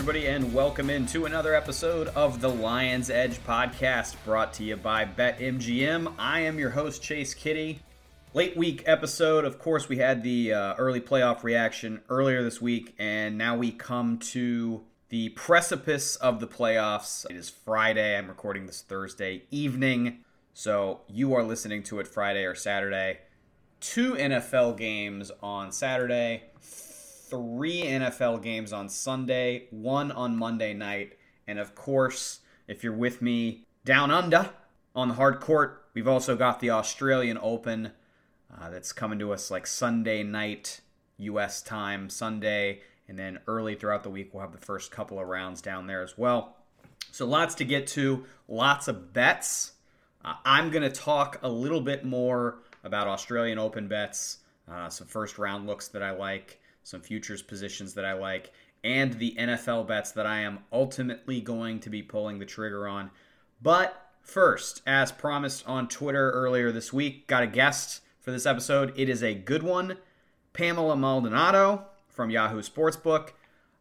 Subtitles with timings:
[0.00, 5.04] Everybody, and welcome into another episode of the Lions Edge podcast brought to you by
[5.04, 6.14] BetMGM.
[6.18, 7.80] I am your host, Chase Kitty.
[8.32, 9.44] Late week episode.
[9.44, 13.72] Of course, we had the uh, early playoff reaction earlier this week, and now we
[13.72, 17.26] come to the precipice of the playoffs.
[17.28, 18.16] It is Friday.
[18.16, 20.24] I'm recording this Thursday evening,
[20.54, 23.18] so you are listening to it Friday or Saturday.
[23.80, 26.44] Two NFL games on Saturday,
[27.30, 31.16] three NFL games on Sunday, one on Monday night,
[31.46, 34.50] and of course, if you're with me down under
[34.94, 37.92] on the hard court, we've also got the Australian Open
[38.52, 40.80] uh, that's coming to us like Sunday night
[41.18, 41.62] U.S.
[41.62, 45.62] time, Sunday, and then early throughout the week we'll have the first couple of rounds
[45.62, 46.56] down there as well.
[47.12, 49.72] So lots to get to, lots of bets.
[50.24, 54.38] Uh, I'm going to talk a little bit more about Australian Open bets,
[54.70, 59.14] uh, some first round looks that I like some futures positions that I like, and
[59.14, 63.10] the NFL bets that I am ultimately going to be pulling the trigger on.
[63.62, 68.92] But first, as promised on Twitter earlier this week, got a guest for this episode.
[68.96, 69.98] It is a good one
[70.52, 73.30] Pamela Maldonado from Yahoo Sportsbook.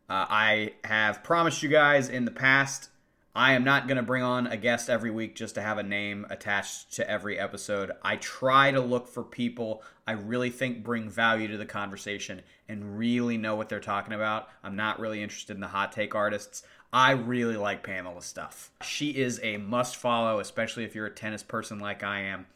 [0.10, 2.90] Uh, I have promised you guys in the past
[3.36, 5.84] I am not going to bring on a guest every week just to have a
[5.84, 7.92] name attached to every episode.
[8.02, 12.98] I try to look for people I really think bring value to the conversation and
[12.98, 14.50] really know what they're talking about.
[14.64, 16.64] I'm not really interested in the hot take artists.
[16.92, 18.72] I really like Pamela's stuff.
[18.82, 22.48] She is a must follow, especially if you're a tennis person like I am.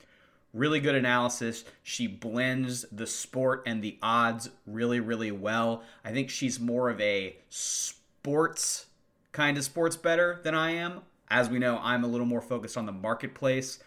[0.51, 1.63] Really good analysis.
[1.83, 5.83] She blends the sport and the odds really, really well.
[6.03, 8.88] I think she's more of a sports
[9.33, 11.01] kind of sports better than I am.
[11.29, 13.79] As we know, I'm a little more focused on the marketplace.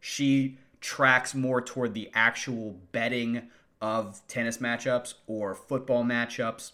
[0.00, 3.42] She tracks more toward the actual betting
[3.80, 6.72] of tennis matchups or football matchups.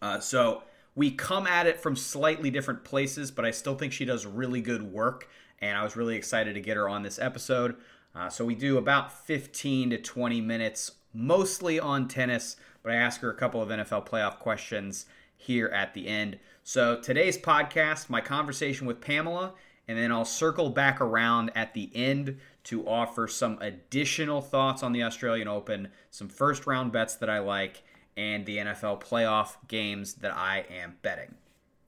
[0.00, 0.62] Uh, so
[0.94, 4.60] we come at it from slightly different places, but I still think she does really
[4.60, 5.28] good work.
[5.60, 7.76] And I was really excited to get her on this episode.
[8.14, 13.20] Uh, so we do about 15 to 20 minutes, mostly on tennis, but I ask
[13.22, 15.06] her a couple of NFL playoff questions
[15.36, 16.38] here at the end.
[16.64, 19.54] So today's podcast, my conversation with Pamela,
[19.88, 24.92] and then I'll circle back around at the end to offer some additional thoughts on
[24.92, 27.82] the Australian Open, some first round bets that I like,
[28.16, 31.34] and the NFL playoff games that I am betting.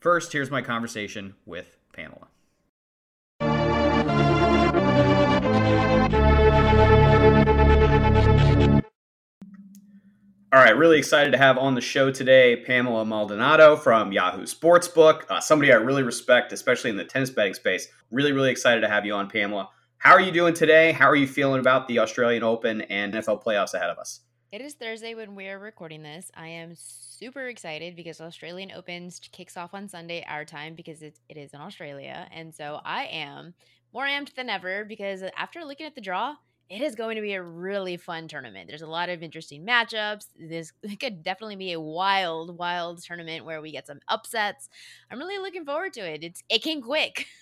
[0.01, 2.27] First, here's my conversation with Pamela.
[10.55, 15.29] All right, really excited to have on the show today Pamela Maldonado from Yahoo Sportsbook,
[15.29, 17.89] uh, somebody I really respect, especially in the tennis betting space.
[18.13, 19.69] Really, really excited to have you on, Pamela.
[19.99, 20.93] How are you doing today?
[20.93, 24.21] How are you feeling about the Australian Open and NFL playoffs ahead of us?
[24.53, 26.31] It is Thursday when we are recording this.
[26.37, 31.19] I am super excited because Australian Opens kicks off on Sunday our time because it,
[31.29, 32.29] it is in Australia.
[32.31, 33.55] And so I am
[33.93, 36.37] more amped than ever because after looking at the draw,
[36.71, 38.69] it is going to be a really fun tournament.
[38.69, 40.27] There's a lot of interesting matchups.
[40.39, 44.69] This could definitely be a wild, wild tournament where we get some upsets.
[45.11, 46.25] I'm really looking forward to it.
[46.25, 47.27] It's it came quick.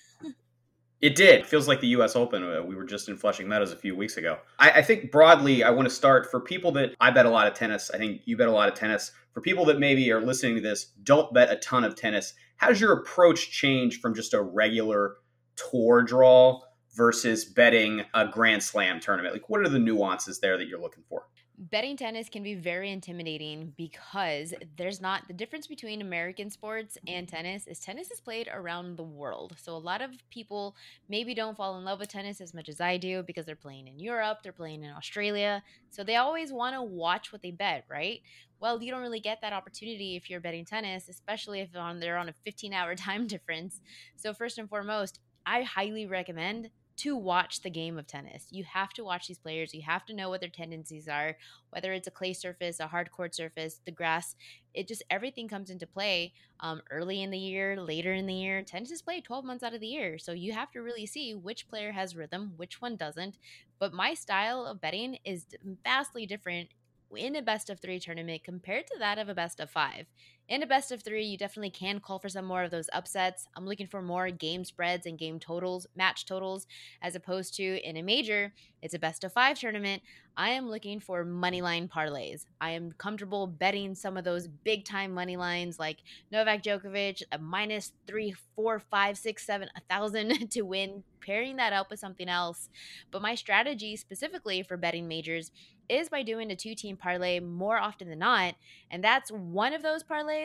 [1.03, 1.44] It did.
[1.44, 2.15] Feels like the U.S.
[2.15, 2.44] Open.
[2.44, 4.38] Uh, we were just in Flushing Meadows a few weeks ago.
[4.61, 7.49] I, I, think broadly, I want to start for people that I bet a lot
[7.49, 7.91] of tennis.
[7.93, 9.11] I think you bet a lot of tennis.
[9.32, 12.34] For people that maybe are listening to this, don't bet a ton of tennis.
[12.56, 15.16] How does your approach change from just a regular
[15.56, 16.61] tour draw
[16.94, 19.34] versus betting a Grand Slam tournament?
[19.34, 21.26] Like, what are the nuances there that you're looking for?
[21.70, 27.28] betting tennis can be very intimidating because there's not the difference between American sports and
[27.28, 29.54] tennis is tennis is played around the world.
[29.58, 30.75] So a lot of people
[31.08, 33.86] maybe don't fall in love with tennis as much as I do because they're playing
[33.86, 35.62] in Europe, they're playing in Australia.
[35.91, 38.20] So they always want to watch what they bet, right?
[38.58, 42.28] Well, you don't really get that opportunity if you're betting tennis, especially if they're on
[42.28, 43.81] a 15 hour time difference.
[44.17, 48.47] So first and foremost, I highly recommend to watch the game of tennis.
[48.50, 49.75] You have to watch these players.
[49.75, 51.37] You have to know what their tendencies are,
[51.71, 54.35] whether it's a clay surface, a hard court surface, the grass.
[54.75, 58.62] It just everything comes into play um, early in the year, later in the year.
[58.62, 60.19] Tennis is played 12 months out of the year.
[60.19, 63.37] So you have to really see which player has rhythm, which one doesn't.
[63.79, 65.47] But my style of betting is
[65.85, 66.71] vastly different
[67.17, 70.06] in a best of three tournament compared to that of a best of five.
[70.52, 73.49] In a best of three, you definitely can call for some more of those upsets.
[73.56, 76.66] I'm looking for more game spreads and game totals, match totals,
[77.00, 78.52] as opposed to in a major,
[78.82, 80.02] it's a best of five tournament.
[80.37, 82.46] I am looking for money line parlays.
[82.60, 85.99] I am comfortable betting some of those big time money lines like
[86.31, 91.72] Novak Djokovic, a minus three, four, five, six, seven, a thousand to win, pairing that
[91.72, 92.69] up with something else.
[93.10, 95.52] But my strategy specifically for betting majors
[95.88, 98.55] is by doing a two team parlay more often than not.
[98.90, 100.42] And that's one of those parlays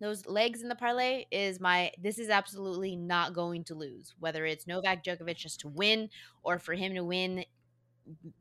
[0.00, 4.44] those legs in the parlay is my this is absolutely not going to lose whether
[4.44, 6.10] it's Novak Djokovic just to win
[6.42, 7.44] or for him to win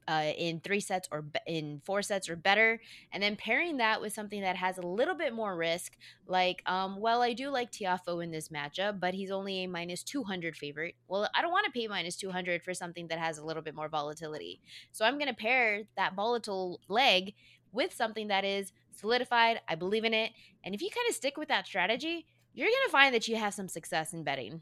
[0.08, 2.82] uh, in three sets or in four sets or better,
[3.12, 5.94] and then pairing that with something that has a little bit more risk,
[6.28, 10.04] like, um, well, I do like Tiafoe in this matchup, but he's only a minus
[10.04, 10.96] 200 favorite.
[11.08, 13.76] Well, I don't want to pay minus 200 for something that has a little bit
[13.76, 14.60] more volatility.
[14.92, 17.34] So I'm going to pair that volatile leg
[17.72, 19.62] with something that is solidified.
[19.68, 20.32] I believe in it.
[20.64, 23.36] And if you kind of stick with that strategy, you're going to find that you
[23.36, 24.62] have some success in betting.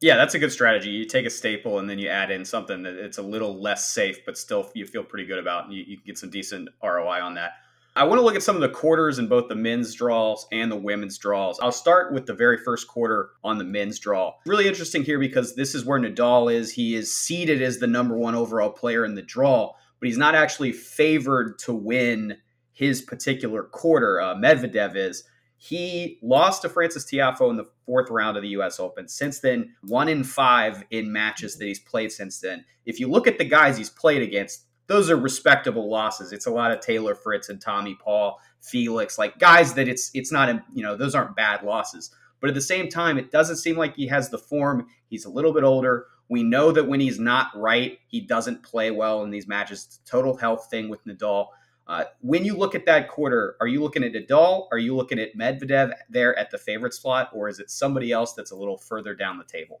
[0.00, 0.90] Yeah, that's a good strategy.
[0.90, 3.90] You take a staple and then you add in something that it's a little less
[3.90, 6.68] safe, but still you feel pretty good about, and you, you can get some decent
[6.82, 7.52] ROI on that.
[7.96, 10.70] I want to look at some of the quarters in both the men's draws and
[10.70, 11.58] the women's draws.
[11.60, 14.34] I'll start with the very first quarter on the men's draw.
[14.44, 16.70] Really interesting here because this is where Nadal is.
[16.70, 20.34] He is seeded as the number one overall player in the draw, but he's not
[20.34, 22.36] actually favored to win
[22.76, 24.20] his particular quarter.
[24.20, 25.24] Uh, Medvedev is.
[25.56, 28.78] He lost to Francis Tiafoe in the fourth round of the U.S.
[28.78, 29.08] Open.
[29.08, 32.66] Since then, one in five in matches that he's played since then.
[32.84, 36.32] If you look at the guys he's played against, those are respectable losses.
[36.32, 40.30] It's a lot of Taylor Fritz and Tommy Paul, Felix, like guys that it's it's
[40.30, 42.10] not you know those aren't bad losses.
[42.40, 44.88] But at the same time, it doesn't seem like he has the form.
[45.08, 46.08] He's a little bit older.
[46.28, 49.86] We know that when he's not right, he doesn't play well in these matches.
[49.86, 51.46] It's a total health thing with Nadal.
[51.88, 54.66] Uh, when you look at that quarter, are you looking at Nadal?
[54.72, 58.32] Are you looking at Medvedev there at the favorite slot, or is it somebody else
[58.32, 59.80] that's a little further down the table?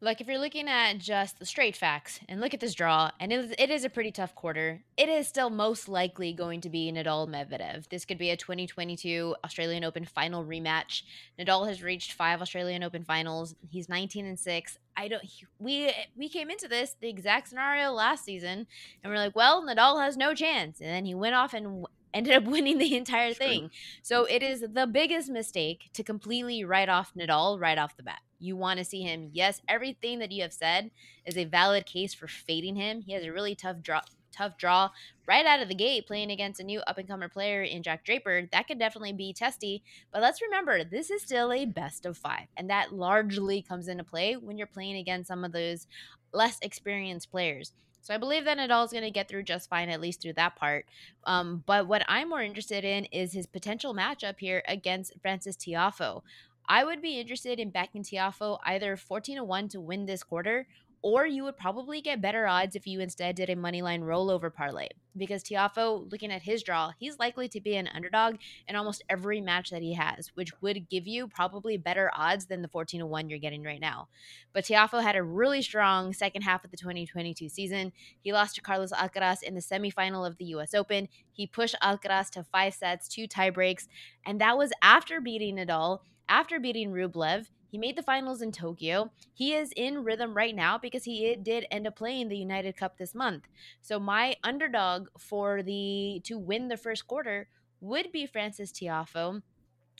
[0.00, 3.32] Like if you're looking at just the straight facts and look at this draw, and
[3.32, 6.68] it is, it is a pretty tough quarter, it is still most likely going to
[6.68, 7.88] be Nadal Medvedev.
[7.88, 11.02] This could be a 2022 Australian Open final rematch.
[11.38, 13.54] Nadal has reached five Australian Open finals.
[13.70, 14.78] He's 19 and six.
[14.98, 15.22] I don't.
[15.58, 18.66] We we came into this the exact scenario last season,
[19.02, 22.34] and we're like, well, Nadal has no chance, and then he went off and ended
[22.34, 23.70] up winning the entire thing.
[24.02, 28.20] So it is the biggest mistake to completely write off Nadal right off the bat.
[28.38, 29.30] You want to see him.
[29.32, 30.90] Yes, everything that you have said
[31.24, 33.02] is a valid case for fading him.
[33.02, 34.02] He has a really tough draw
[34.32, 34.90] tough draw
[35.26, 38.04] right out of the gate playing against a new up and comer player in Jack
[38.04, 38.48] Draper.
[38.52, 39.82] That could definitely be testy.
[40.12, 42.46] But let's remember, this is still a best of five.
[42.56, 45.86] And that largely comes into play when you're playing against some of those
[46.32, 47.72] less experienced players.
[48.02, 50.34] So I believe that Nadal is going to get through just fine, at least through
[50.34, 50.86] that part.
[51.24, 56.22] Um, but what I'm more interested in is his potential matchup here against Francis Tiafoe.
[56.68, 60.66] I would be interested in backing Tiafoe either 14 to 1 to win this quarter
[61.02, 64.88] or you would probably get better odds if you instead did a moneyline rollover parlay.
[65.16, 69.40] Because Tiafoe, looking at his draw, he's likely to be an underdog in almost every
[69.40, 73.06] match that he has, which would give you probably better odds than the 14 to
[73.06, 74.08] 1 you're getting right now.
[74.52, 77.92] But Tiafoe had a really strong second half of the 2022 season.
[78.20, 81.08] He lost to Carlos Alcaraz in the semifinal of the US Open.
[81.32, 83.86] He pushed Alcaraz to five sets, two tiebreaks,
[84.24, 87.46] and that was after beating Nadal, after beating Rublev
[87.76, 89.10] he made the finals in Tokyo.
[89.34, 92.96] He is in rhythm right now because he did end up playing the United Cup
[92.96, 93.48] this month.
[93.82, 97.48] So my underdog for the to win the first quarter
[97.80, 99.42] would be Francis Tiafoe.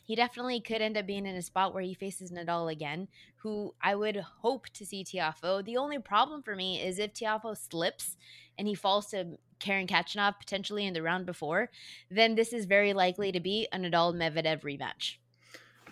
[0.05, 3.75] He definitely could end up being in a spot where he faces Nadal again, who
[3.81, 5.63] I would hope to see Tiafoe.
[5.63, 8.15] The only problem for me is if Tiafoe slips
[8.57, 11.69] and he falls to Karen Khachanov potentially in the round before,
[12.09, 15.17] then this is very likely to be a Nadal Medvedev rematch.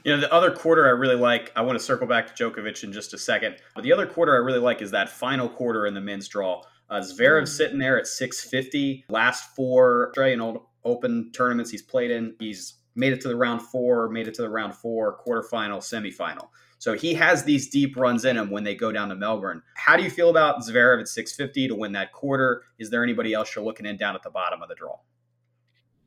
[0.06, 2.84] You know, the other quarter I really like, I want to circle back to Djokovic
[2.84, 3.56] in just a second.
[3.74, 6.62] But the other quarter I really like is that final quarter in the men's draw.
[6.92, 7.48] Uh, Zverev mm.
[7.48, 9.06] sitting there at 650.
[9.10, 14.08] Last four Australian Open tournaments he's played in, he's made it to the round four,
[14.10, 16.50] made it to the round four, quarterfinal, semifinal.
[16.78, 19.64] So he has these deep runs in him when they go down to Melbourne.
[19.74, 22.62] How do you feel about Zverev at 650 to win that quarter?
[22.78, 24.98] Is there anybody else you're looking in down at the bottom of the draw?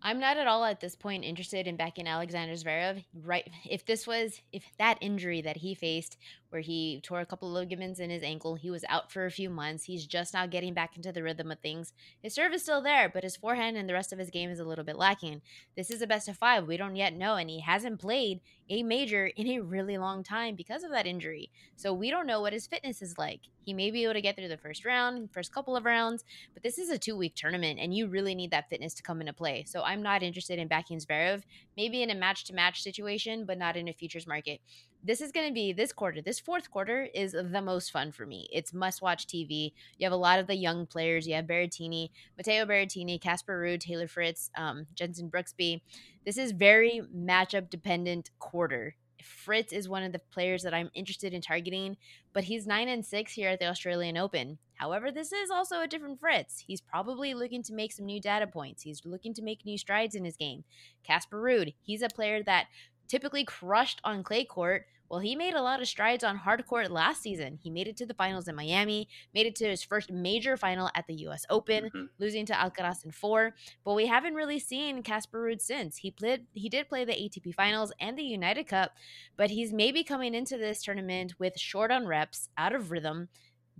[0.02, 3.04] I'm not at all at this point interested in backing Alexander Zverev.
[3.24, 6.16] Right, if this was if that injury that he faced
[6.50, 8.54] where he tore a couple of ligaments in his ankle.
[8.54, 9.84] He was out for a few months.
[9.84, 11.92] He's just now getting back into the rhythm of things.
[12.22, 14.60] His serve is still there, but his forehand and the rest of his game is
[14.60, 15.42] a little bit lacking.
[15.76, 16.66] This is a best of five.
[16.66, 18.40] We don't yet know, and he hasn't played
[18.70, 21.50] a major in a really long time because of that injury.
[21.76, 23.40] So we don't know what his fitness is like.
[23.62, 26.24] He may be able to get through the first round, first couple of rounds,
[26.54, 29.20] but this is a two week tournament, and you really need that fitness to come
[29.20, 29.64] into play.
[29.66, 31.42] So I'm not interested in backing Zverev,
[31.76, 34.60] maybe in a match to match situation, but not in a futures market
[35.02, 36.20] this is going to be this quarter.
[36.20, 38.48] This fourth quarter is the most fun for me.
[38.52, 39.72] It's must watch TV.
[39.96, 41.26] You have a lot of the young players.
[41.26, 45.80] You have Berrettini, Matteo Berrettini, Casper Ruud, Taylor Fritz, um, Jenson Brooksby.
[46.24, 48.96] This is very matchup dependent quarter.
[49.22, 51.96] Fritz is one of the players that I'm interested in targeting,
[52.32, 54.58] but he's nine and six here at the Australian Open.
[54.74, 56.64] However, this is also a different Fritz.
[56.66, 58.82] He's probably looking to make some new data points.
[58.82, 60.64] He's looking to make new strides in his game.
[61.02, 62.66] Casper Ruud, he's a player that
[63.08, 66.90] typically crushed on clay court, well, he made a lot of strides on hard court
[66.90, 67.58] last season.
[67.62, 70.90] He made it to the finals in Miami, made it to his first major final
[70.94, 72.04] at the US Open, mm-hmm.
[72.18, 73.54] losing to Alcaraz in four.
[73.84, 75.96] But we haven't really seen Casper Ruud since.
[75.96, 78.92] He played he did play the ATP finals and the United Cup,
[79.36, 83.28] but he's maybe coming into this tournament with short on reps, out of rhythm.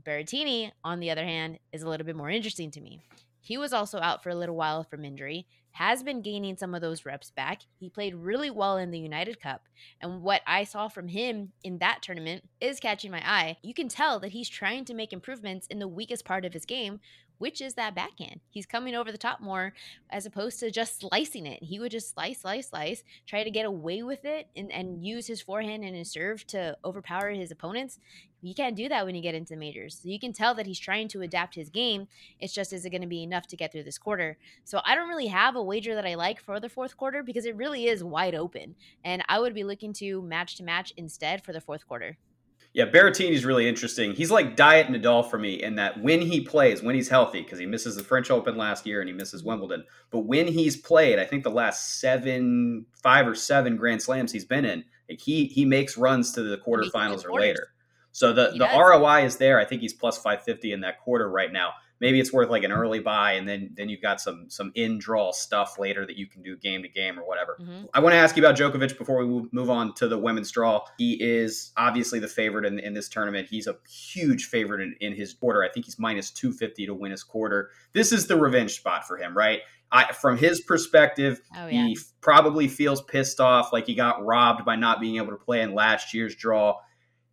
[0.02, 3.02] Berrettini, on the other hand, is a little bit more interesting to me.
[3.40, 6.80] He was also out for a little while from injury has been gaining some of
[6.80, 7.62] those reps back.
[7.78, 9.62] He played really well in the United Cup.
[10.00, 13.58] And what I saw from him in that tournament is catching my eye.
[13.62, 16.64] You can tell that he's trying to make improvements in the weakest part of his
[16.64, 17.00] game,
[17.38, 18.40] which is that backhand.
[18.50, 19.72] He's coming over the top more
[20.10, 21.62] as opposed to just slicing it.
[21.62, 25.26] He would just slice, slice, slice, try to get away with it and, and use
[25.26, 28.00] his forehand and his serve to overpower his opponents.
[28.40, 29.98] You can't do that when you get into majors.
[30.02, 32.06] So you can tell that he's trying to adapt his game.
[32.40, 34.38] It's just, is it going to be enough to get through this quarter?
[34.64, 37.46] So I don't really have a wager that I like for the fourth quarter because
[37.46, 38.76] it really is wide open.
[39.04, 42.16] And I would be looking to match to match instead for the fourth quarter.
[42.74, 44.12] Yeah, Berrettini's really interesting.
[44.12, 47.58] He's like Diet Nadal for me in that when he plays, when he's healthy, because
[47.58, 51.18] he misses the French Open last year and he misses Wimbledon, but when he's played,
[51.18, 55.46] I think the last seven, five or seven Grand Slams he's been in, like he
[55.46, 57.70] he makes runs to the quarterfinals or later.
[58.18, 58.76] So the he the does.
[58.76, 59.58] ROI is there.
[59.58, 62.62] I think he's plus five fifty in that quarter right now maybe it's worth like
[62.62, 66.16] an early buy and then then you've got some some in draw stuff later that
[66.16, 67.58] you can do game to game or whatever.
[67.60, 67.86] Mm-hmm.
[67.94, 70.82] I want to ask you about Djokovic before we move on to the women's draw.
[70.98, 73.48] He is obviously the favorite in, in this tournament.
[73.50, 75.62] He's a huge favorite in, in his quarter.
[75.62, 77.70] I think he's minus 250 to win his quarter.
[77.92, 79.60] This is the revenge spot for him, right?
[79.90, 81.86] I, from his perspective, oh, yeah.
[81.86, 85.62] he probably feels pissed off, like he got robbed by not being able to play
[85.62, 86.74] in last year's draw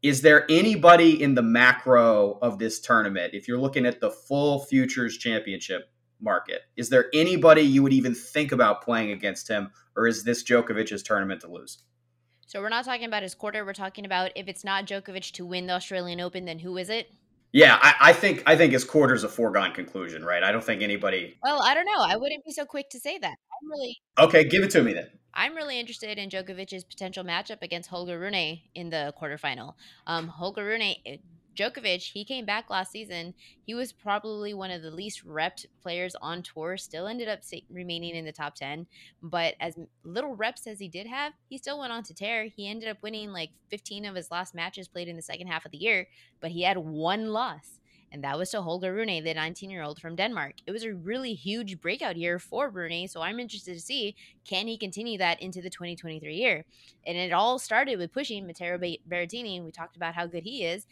[0.01, 4.65] is there anybody in the macro of this tournament, if you're looking at the full
[4.65, 5.89] futures championship
[6.21, 10.43] market, is there anybody you would even think about playing against him, or is this
[10.43, 11.83] Djokovic's tournament to lose?
[12.47, 13.65] So we're not talking about his quarter.
[13.65, 16.89] We're talking about if it's not Djokovic to win the Australian Open, then who is
[16.89, 17.09] it?
[17.51, 20.43] Yeah, I, I think I think his quarter is a foregone conclusion, right?
[20.43, 21.37] I don't think anybody.
[21.41, 21.99] Well, I don't know.
[21.99, 23.35] I wouldn't be so quick to say that.
[23.69, 24.43] Really okay.
[24.43, 25.09] Give it to me then.
[25.33, 29.73] I'm really interested in Djokovic's potential matchup against Holger Rune in the quarterfinal.
[30.07, 31.17] Um, Holger Rune, eh,
[31.55, 33.33] Djokovic, he came back last season.
[33.65, 36.77] He was probably one of the least repped players on tour.
[36.77, 38.87] Still ended up remaining in the top 10.
[39.21, 42.45] But as little reps as he did have, he still went on to tear.
[42.45, 45.65] He ended up winning like 15 of his last matches played in the second half
[45.65, 46.07] of the year,
[46.41, 47.79] but he had one loss
[48.11, 50.55] and that was to Holger Rune, the 19 year old from Denmark.
[50.65, 54.67] It was a really huge breakout year for Rune, so I'm interested to see can
[54.67, 56.65] he continue that into the 2023 year.
[57.05, 59.63] And it all started with pushing Matteo Berrettini.
[59.63, 60.87] We talked about how good he is,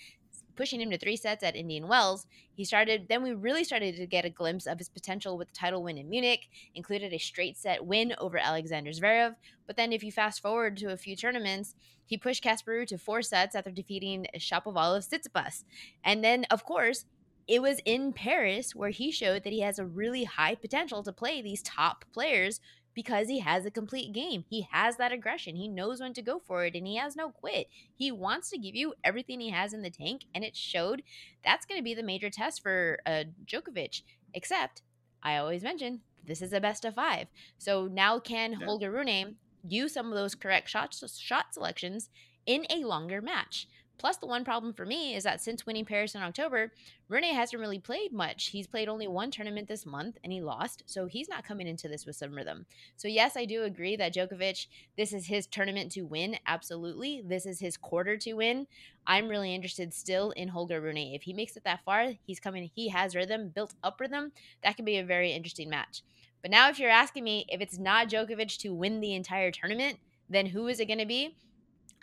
[0.55, 2.25] pushing him to three sets at Indian Wells.
[2.53, 5.55] He started, then we really started to get a glimpse of his potential with the
[5.55, 9.35] title win in Munich, included a straight set win over Alexander Zverev.
[9.65, 13.21] But then if you fast forward to a few tournaments, he pushed Casper to four
[13.21, 15.63] sets after defeating Shapovalov Tsitsipas.
[16.03, 17.05] And then, of course,
[17.47, 21.11] it was in Paris where he showed that he has a really high potential to
[21.11, 22.59] play these top players
[22.93, 24.45] because he has a complete game.
[24.49, 25.55] He has that aggression.
[25.55, 27.67] He knows when to go for it and he has no quit.
[27.95, 31.03] He wants to give you everything he has in the tank and it showed
[31.43, 34.01] that's going to be the major test for uh, Djokovic.
[34.33, 34.81] Except
[35.21, 37.27] I always mention this is a best of 5.
[37.57, 38.65] So now can yeah.
[38.65, 39.35] Holger Rune
[39.67, 42.09] use some of those correct shot shot selections
[42.45, 43.67] in a longer match?
[43.97, 46.73] Plus, the one problem for me is that since winning Paris in October,
[47.07, 48.47] Rune hasn't really played much.
[48.47, 51.87] He's played only one tournament this month and he lost, so he's not coming into
[51.87, 52.65] this with some rhythm.
[52.97, 56.37] So, yes, I do agree that Djokovic, this is his tournament to win.
[56.45, 57.23] Absolutely.
[57.25, 58.67] This is his quarter to win.
[59.07, 60.97] I'm really interested still in Holger Rune.
[60.97, 64.31] If he makes it that far, he's coming, he has rhythm, built up rhythm.
[64.63, 66.01] That could be a very interesting match.
[66.41, 69.97] But now, if you're asking me if it's not Djokovic to win the entire tournament,
[70.29, 71.37] then who is it going to be?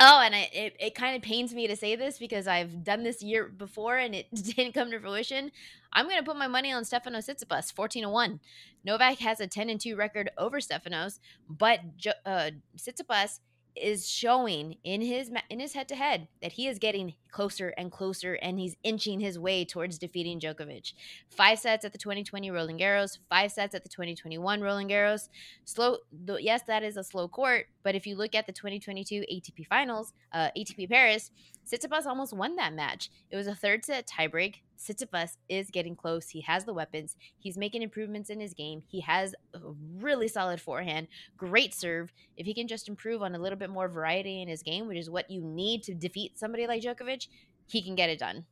[0.02, 3.02] Oh, and I, it, it kind of pains me to say this because I've done
[3.02, 5.52] this year before and it didn't come to fruition.
[5.92, 8.40] I'm going to put my money on Stefanos Tsitsipas, 14 to 1.
[8.82, 11.18] Novak has a 10 and 2 record over Stefanos,
[11.50, 11.80] but
[12.24, 13.40] uh, Tsitsipas
[13.76, 17.92] is showing in his in his head to head that he is getting closer and
[17.92, 20.92] closer and he's inching his way towards defeating Djokovic.
[21.30, 25.28] 5 sets at the 2020 Roland Garros, 5 sets at the 2021 Roland Garros.
[25.64, 25.98] Slow
[26.38, 30.12] yes, that is a slow court, but if you look at the 2022 ATP Finals,
[30.32, 31.30] uh, ATP Paris,
[31.66, 33.10] Tsitsipas almost won that match.
[33.30, 34.56] It was a third set tiebreak.
[34.80, 36.30] Tsitsipas is getting close.
[36.30, 37.16] He has the weapons.
[37.38, 38.82] He's making improvements in his game.
[38.88, 39.58] He has a
[39.98, 42.12] really solid forehand, great serve.
[42.36, 44.96] If he can just improve on a little bit more variety in his game, which
[44.98, 47.28] is what you need to defeat somebody like Djokovic,
[47.66, 48.46] he can get it done.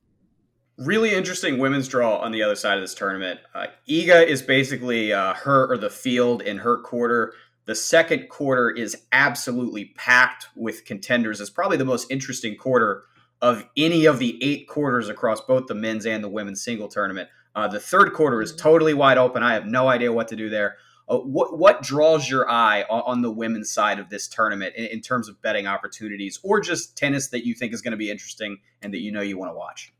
[0.76, 3.40] Really interesting women's draw on the other side of this tournament.
[3.54, 7.32] Uh, Iga is basically uh, her or the field in her quarter
[7.64, 11.40] The second quarter is absolutely packed with contenders.
[11.40, 13.04] It's probably the most interesting quarter
[13.40, 17.28] of any of the eight quarters across both the men's and the women's single tournament.
[17.54, 19.42] Uh, the third quarter is totally wide open.
[19.42, 20.76] I have no idea what to do there.
[21.08, 24.84] Uh, what what draws your eye on, on the women's side of this tournament in,
[24.86, 28.10] in, terms of betting opportunities, or just tennis that you think is going to be
[28.10, 29.92] interesting and that you know you want to watch?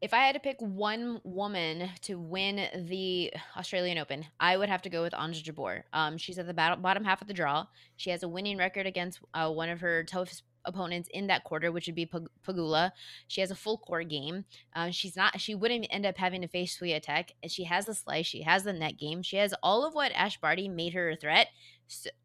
[0.00, 4.82] If I had to pick one woman to win the Australian Open, I would have
[4.82, 5.82] to go with Ons Jabeur.
[5.92, 7.66] Um, she's at the bottom half of the draw.
[7.96, 11.72] She has a winning record against uh, one of her toughest opponents in that quarter,
[11.72, 12.10] which would be
[12.46, 12.90] Pegula.
[13.28, 14.44] She has a full court game.
[14.74, 15.40] Um, she's not.
[15.40, 17.30] She wouldn't end up having to face Swiatek.
[17.48, 18.26] She has the slice.
[18.26, 19.22] She has the net game.
[19.22, 21.48] She has all of what Ash Barty made her a threat.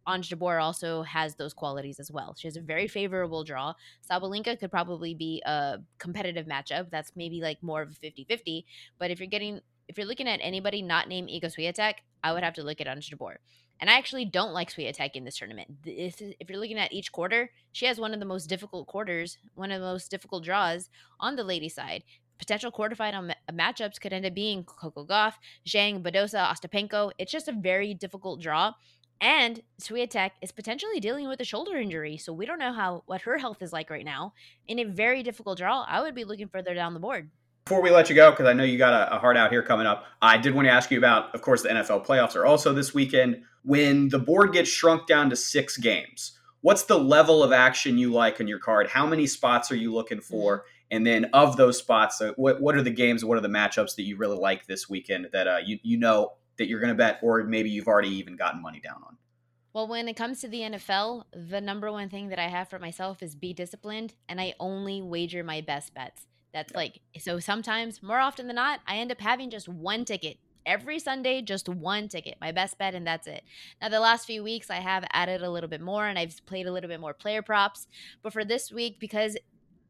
[0.07, 2.35] Ons Jabeur also has those qualities as well.
[2.37, 3.73] She has a very favorable draw.
[4.09, 6.89] Sabalenka could probably be a competitive matchup.
[6.89, 8.65] That's maybe like more of a 50-50.
[8.97, 12.43] But if you're getting if you're looking at anybody not named Iga Swiatek, I would
[12.43, 13.35] have to look at Ons Jabeur.
[13.81, 15.71] And I actually don't like Swiatek in this tournament.
[15.85, 19.39] If, if you're looking at each quarter, she has one of the most difficult quarters,
[19.55, 22.03] one of the most difficult draws on the lady side.
[22.37, 25.33] Potential quarterfinal ma- matchups could end up being Coco Gauff,
[25.67, 27.11] Zhang, Badosa, Ostapenko.
[27.17, 28.73] It's just a very difficult draw.
[29.19, 33.21] And Swiatek is potentially dealing with a shoulder injury, so we don't know how what
[33.21, 34.33] her health is like right now.
[34.67, 37.29] In a very difficult draw, I would be looking further down the board.
[37.65, 39.63] Before we let you go, because I know you got a, a hard out here
[39.63, 42.45] coming up, I did want to ask you about, of course, the NFL playoffs are
[42.45, 43.43] also this weekend.
[43.63, 48.11] When the board gets shrunk down to six games, what's the level of action you
[48.11, 48.89] like on your card?
[48.89, 50.57] How many spots are you looking for?
[50.57, 50.67] Mm-hmm.
[50.91, 53.95] And then of those spots, uh, what, what are the games, what are the matchups
[53.95, 56.97] that you really like this weekend that uh, you, you know that you're going to
[56.97, 59.17] bet, or maybe you've already even gotten money down on?
[59.73, 62.77] Well, when it comes to the NFL, the number one thing that I have for
[62.77, 66.27] myself is be disciplined, and I only wager my best bets.
[66.53, 70.37] That's like, so sometimes, more often than not, I end up having just one ticket.
[70.63, 73.43] Every Sunday, just one ticket, my best bet, and that's it.
[73.81, 76.67] Now, the last few weeks, I have added a little bit more and I've played
[76.67, 77.87] a little bit more player props.
[78.21, 79.37] But for this week, because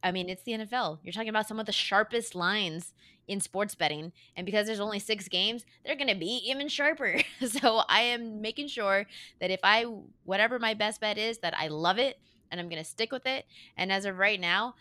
[0.04, 1.00] I mean, it's the NFL.
[1.04, 2.94] You're talking about some of the sharpest lines
[3.28, 4.12] in sports betting.
[4.36, 7.20] And because there's only six games, they're going to be even sharper.
[7.48, 9.06] so I am making sure
[9.40, 9.86] that if I,
[10.24, 12.20] whatever my best bet is, that I love it
[12.50, 13.46] and I'm going to stick with it.
[13.78, 14.76] And as of right now,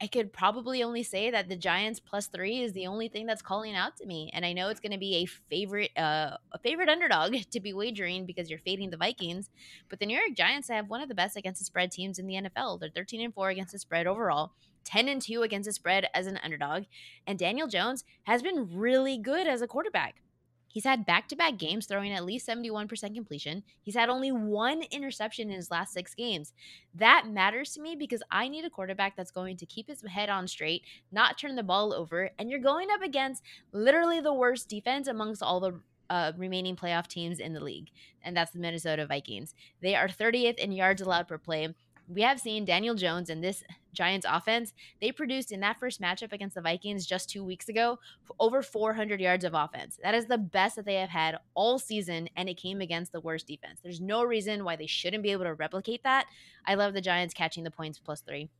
[0.00, 3.42] I could probably only say that the Giants plus three is the only thing that's
[3.42, 6.58] calling out to me, and I know it's going to be a favorite, uh, a
[6.62, 9.50] favorite underdog to be wagering because you're fading the Vikings.
[9.88, 12.26] But the New York Giants have one of the best against the spread teams in
[12.26, 12.80] the NFL.
[12.80, 14.52] They're 13 and four against the spread overall,
[14.84, 16.84] 10 and two against the spread as an underdog,
[17.26, 20.22] and Daniel Jones has been really good as a quarterback.
[20.70, 23.64] He's had back to back games throwing at least 71% completion.
[23.82, 26.52] He's had only one interception in his last six games.
[26.94, 30.30] That matters to me because I need a quarterback that's going to keep his head
[30.30, 32.30] on straight, not turn the ball over.
[32.38, 37.06] And you're going up against literally the worst defense amongst all the uh, remaining playoff
[37.06, 37.88] teams in the league,
[38.22, 39.54] and that's the Minnesota Vikings.
[39.80, 41.72] They are 30th in yards allowed per play
[42.12, 44.72] we have seen Daniel Jones and this Giants offense.
[45.00, 47.98] They produced in that first matchup against the Vikings just two weeks ago
[48.38, 49.98] over 400 yards of offense.
[50.02, 53.20] That is the best that they have had all season, and it came against the
[53.20, 53.80] worst defense.
[53.82, 56.26] There's no reason why they shouldn't be able to replicate that.
[56.66, 58.50] I love the Giants catching the points plus three.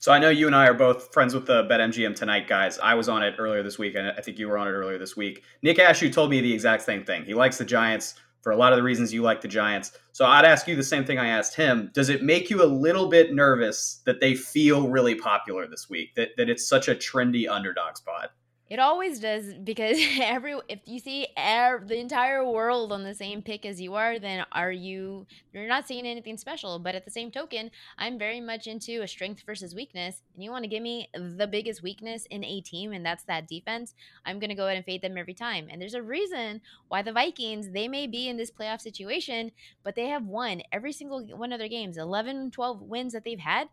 [0.00, 2.78] So I know you and I are both friends with the BetMGM tonight guys.
[2.78, 4.98] I was on it earlier this week, and I think you were on it earlier
[4.98, 5.44] this week.
[5.62, 7.24] Nick Ashew told me the exact same thing.
[7.24, 9.92] He likes the Giants for a lot of the reasons you like the Giants.
[10.12, 11.90] So I'd ask you the same thing I asked him.
[11.94, 16.14] Does it make you a little bit nervous that they feel really popular this week?
[16.14, 18.32] That that it's such a trendy underdog spot?
[18.70, 23.66] It always does because every if you see the entire world on the same pick
[23.66, 26.78] as you are, then are you you're not seeing anything special.
[26.78, 30.50] But at the same token, I'm very much into a strength versus weakness, and you
[30.50, 33.94] want to give me the biggest weakness in a team, and that's that defense.
[34.24, 35.68] I'm gonna go ahead and fade them every time.
[35.70, 39.94] And there's a reason why the Vikings they may be in this playoff situation, but
[39.94, 43.68] they have won every single one of their games, 11, 12 wins that they've had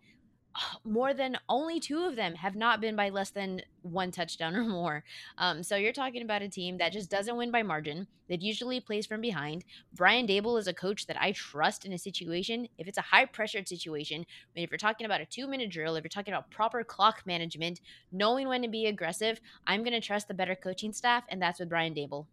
[0.86, 4.64] more than only two of them have not been by less than one touchdown or
[4.64, 5.04] more.
[5.38, 8.80] Um, so you're talking about a team that just doesn't win by margin, that usually
[8.80, 9.66] plays from behind.
[9.94, 12.68] Brian Daboll is a coach that I trust in a situation.
[12.78, 15.70] If it's a high pressured situation, I mean, if you're talking about a two minute
[15.70, 19.94] drill, if you're talking about proper clock management, knowing when to be aggressive, I'm going
[19.94, 22.26] to trust the better coaching staff, and that's with Brian Daboll.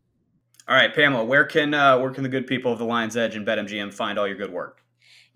[0.68, 3.34] All right, Pamela, where can uh, where can the good people of the Lions Edge
[3.34, 4.84] and BetMGM find all your good work?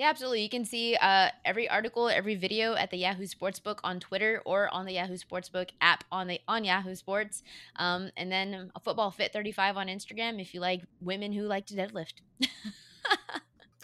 [0.02, 0.42] Yeah, absolutely.
[0.42, 4.68] You can see uh, every article, every video at the Yahoo Sportsbook on Twitter or
[4.74, 7.44] on the Yahoo Sportsbook app on the on Yahoo Sports,
[7.76, 11.42] um, and then a Football Fit thirty five on Instagram if you like women who
[11.42, 12.14] like to deadlift.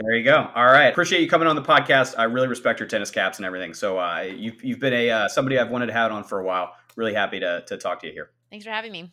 [0.01, 0.49] There you go.
[0.55, 0.87] All right.
[0.87, 2.15] Appreciate you coming on the podcast.
[2.17, 3.75] I really respect your tennis caps and everything.
[3.75, 6.45] So uh, you've, you've been a uh, somebody I've wanted to have on for a
[6.45, 6.75] while.
[6.95, 8.31] Really happy to, to talk to you here.
[8.49, 9.11] Thanks for having me.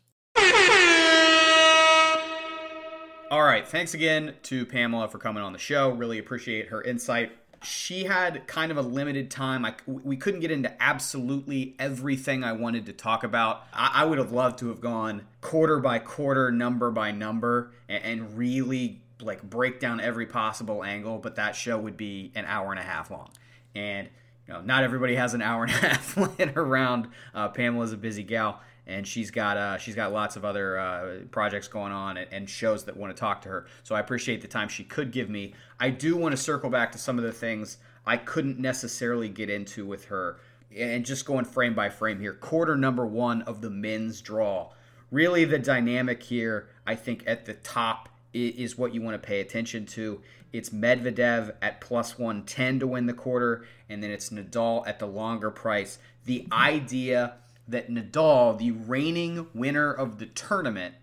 [3.35, 3.67] All right.
[3.67, 5.89] Thanks again to Pamela for coming on the show.
[5.89, 7.33] Really appreciate her insight.
[7.63, 9.65] She had kind of a limited time.
[9.65, 13.63] I, we couldn't get into absolutely everything I wanted to talk about.
[13.73, 18.05] I, I would have loved to have gone quarter by quarter, number by number, and,
[18.05, 22.71] and really like break down every possible angle, but that show would be an hour
[22.71, 23.31] and a half long.
[23.75, 24.07] And
[24.47, 27.09] you know, not everybody has an hour and a half laying around.
[27.33, 31.17] Uh, Pamela's a busy gal, and she's got uh, she's got lots of other uh,
[31.31, 33.65] projects going on and, and, shows that want to talk to her.
[33.83, 35.53] So I appreciate the time she could give me.
[35.79, 39.49] I do want to circle back to some of the things I couldn't necessarily get
[39.49, 40.37] into with her,
[40.75, 42.33] and just going frame by frame here.
[42.33, 44.71] Quarter number one of the men's draw.
[45.11, 49.39] Really, the dynamic here, I think, at the top is what you want to pay
[49.39, 50.21] attention to.
[50.51, 55.05] It's Medvedev at plus 110 to win the quarter, and then it's Nadal at the
[55.05, 55.99] longer price.
[56.25, 57.35] The idea
[57.67, 60.95] that Nadal, the reigning winner of the tournament,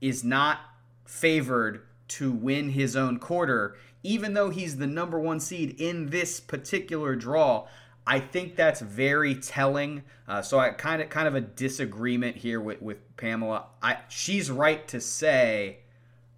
[0.00, 0.60] is not
[1.04, 6.40] favored to win his own quarter, even though he's the number one seed in this
[6.40, 7.66] particular draw.
[8.06, 10.02] I think that's very telling.
[10.28, 13.66] Uh, so I kind of kind of a disagreement here with, with Pamela.
[13.82, 15.78] I she's right to say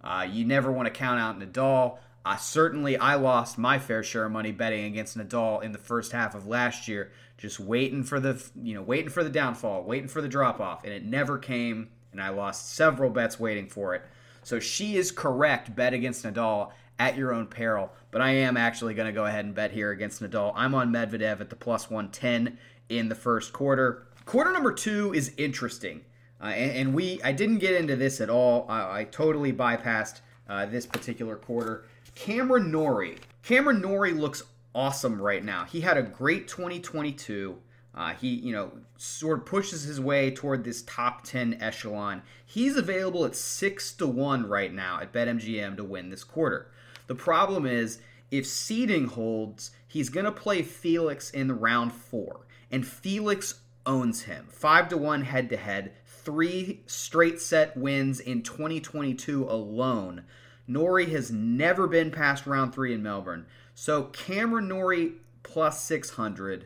[0.01, 1.97] uh, you never want to count out Nadal.
[2.25, 6.11] Uh, certainly, I lost my fair share of money betting against Nadal in the first
[6.11, 10.07] half of last year, just waiting for the you know waiting for the downfall, waiting
[10.07, 11.89] for the drop off, and it never came.
[12.11, 14.01] And I lost several bets waiting for it.
[14.43, 15.75] So she is correct.
[15.75, 17.91] Bet against Nadal at your own peril.
[18.11, 20.53] But I am actually going to go ahead and bet here against Nadal.
[20.55, 22.57] I'm on Medvedev at the plus 110
[22.89, 24.07] in the first quarter.
[24.25, 26.01] Quarter number two is interesting.
[26.41, 28.65] Uh, and, and, we, I didn't get into this at all.
[28.69, 31.85] I, I totally bypassed uh, this particular quarter.
[32.15, 33.17] Cameron Norrie.
[33.43, 34.43] Cameron Norrie looks
[34.77, 35.65] awesome right now.
[35.65, 37.57] He had a great 2022.
[37.95, 42.21] Uh, he, you know, sort of pushes his way toward this top 10 echelon.
[42.45, 46.69] He's available at 6 to 1 right now at BetMGM to win this quarter.
[47.07, 52.45] The problem is, if seeding holds, he's going to play Felix in round 4.
[52.69, 54.45] And Felix owns him.
[54.51, 60.23] 5 to 1 head to head three straight set wins in 2022 alone.
[60.67, 63.45] Norrie has never been past round three in Melbourne.
[63.79, 65.11] So Cameron Norrie
[65.43, 66.65] plus 600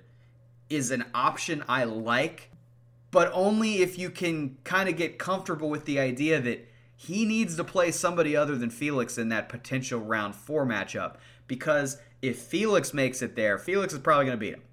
[0.70, 2.52] is an option I like,
[3.12, 7.58] but only if you can kind of get comfortable with the idea that he needs
[7.58, 11.18] to play somebody other than Felix in that potential round four matchup.
[11.48, 14.64] Because if Felix makes it there, Felix is probably going to beat him.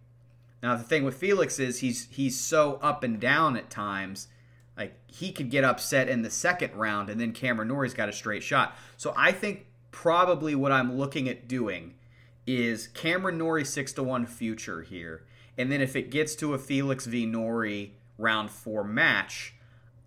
[0.62, 4.29] Now the thing with Felix is he's he's so up and down at times
[4.77, 8.12] like he could get upset in the second round, and then Cameron Norrie's got a
[8.12, 8.77] straight shot.
[8.96, 11.94] So I think probably what I'm looking at doing
[12.48, 15.24] is Cameron Norrie six to one future here,
[15.58, 19.54] and then if it gets to a Felix v Norrie round four match,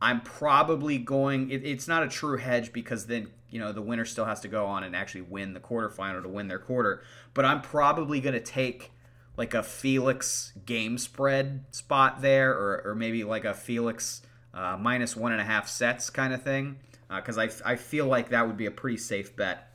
[0.02, 1.52] I'm probably going.
[1.52, 4.48] It, it's not a true hedge because then you know the winner still has to
[4.48, 7.04] go on and actually win the quarterfinal to win their quarter.
[7.36, 8.92] But I'm probably going to take
[9.38, 14.24] like a Felix game spread spot there, or, or maybe like a Felix
[14.54, 16.78] uh, minus one and a half sets kind of thing,
[17.08, 19.71] because uh, I, I feel like that would be a pretty safe bet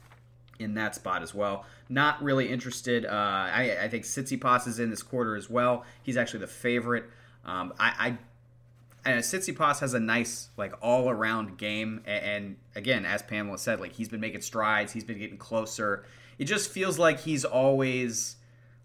[0.58, 1.64] in that spot as well.
[1.88, 3.04] Not really interested.
[3.04, 5.84] Uh, I, I think Tsitsipas is in this quarter as well.
[6.02, 7.04] He's actually the favorite.
[7.44, 8.18] Um, I,
[9.04, 13.58] I and Tsitsipas has a nice like all around game, and, and again, as Pamela
[13.58, 14.92] said, like he's been making strides.
[14.92, 16.04] He's been getting closer.
[16.38, 18.36] It just feels like he's always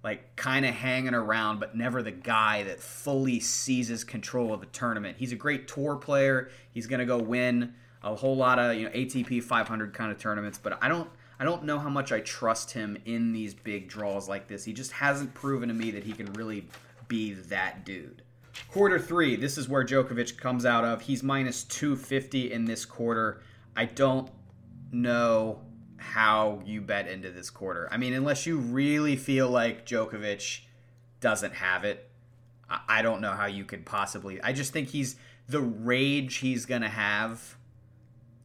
[0.03, 4.65] like kind of hanging around, but never the guy that fully seizes control of a
[4.67, 5.17] tournament.
[5.17, 6.49] He's a great tour player.
[6.71, 10.59] He's to go win a whole lot of you know ATP 500 kind of tournaments,
[10.61, 11.09] but I don't
[11.41, 14.63] I don't know how much I trust him in these big draws like this.
[14.63, 16.67] He just hasn't proven to me that he can really
[17.07, 18.21] be that dude.
[18.69, 21.01] Quarter three, this is where Djokovic comes out of.
[21.01, 23.41] He's minus 250 in this quarter.
[23.75, 24.29] I don't
[24.91, 25.61] know
[25.97, 27.89] how you bet into this quarter.
[27.91, 30.59] I mean, unless you really feel like Djokovic
[31.21, 32.07] doesn't have it,
[32.69, 34.39] I don't know how you could possibly.
[34.43, 35.15] I just think he's
[35.49, 37.57] the rage he's going to have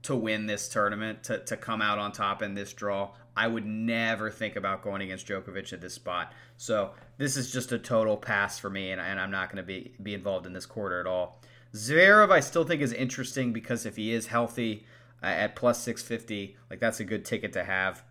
[0.06, 3.10] to win this tournament, to, to come out on top in this draw.
[3.36, 6.32] I would never think about going against Djokovic at this spot.
[6.56, 9.66] So this is just a total pass for me, and, and I'm not going to
[9.66, 11.40] be, be involved in this quarter at all.
[11.74, 14.86] Zverev, I still think is interesting because if he is healthy,
[15.22, 16.56] uh, at plus 650.
[16.70, 18.02] Like that's a good ticket to have.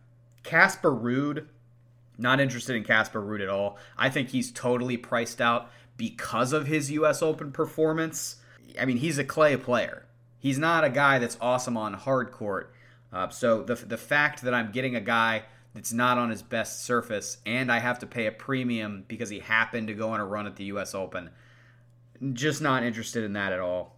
[0.43, 1.47] Casper Ruud,
[2.17, 3.77] not interested in Casper Ruud at all.
[3.97, 7.21] I think he's totally priced out because of his U.S.
[7.21, 8.37] Open performance.
[8.79, 10.05] I mean, he's a clay player.
[10.45, 12.71] He's not a guy that's awesome on hard court.
[13.11, 16.83] Uh, so the the fact that I'm getting a guy that's not on his best
[16.83, 20.25] surface and I have to pay a premium because he happened to go on a
[20.25, 20.93] run at the U.S.
[20.93, 21.31] Open,
[22.33, 23.95] just not interested in that at all.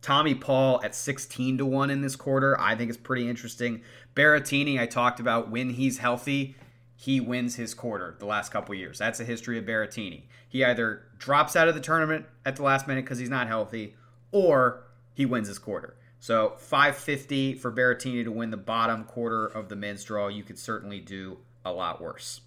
[0.00, 3.82] Tommy Paul at 16 to 1 in this quarter, I think is pretty interesting.
[4.14, 6.54] Berrettini, I talked about when he's healthy,
[6.94, 9.00] he wins his quarter the last couple years.
[9.00, 10.22] That's a history of Berrettini.
[10.48, 13.96] He either drops out of the tournament at the last minute because he's not healthy,
[14.30, 14.84] or
[15.14, 15.96] he wins his quarter.
[16.20, 20.28] So 550 for Berrettini to win the bottom quarter of the men's draw.
[20.28, 22.40] You could certainly do a lot worse.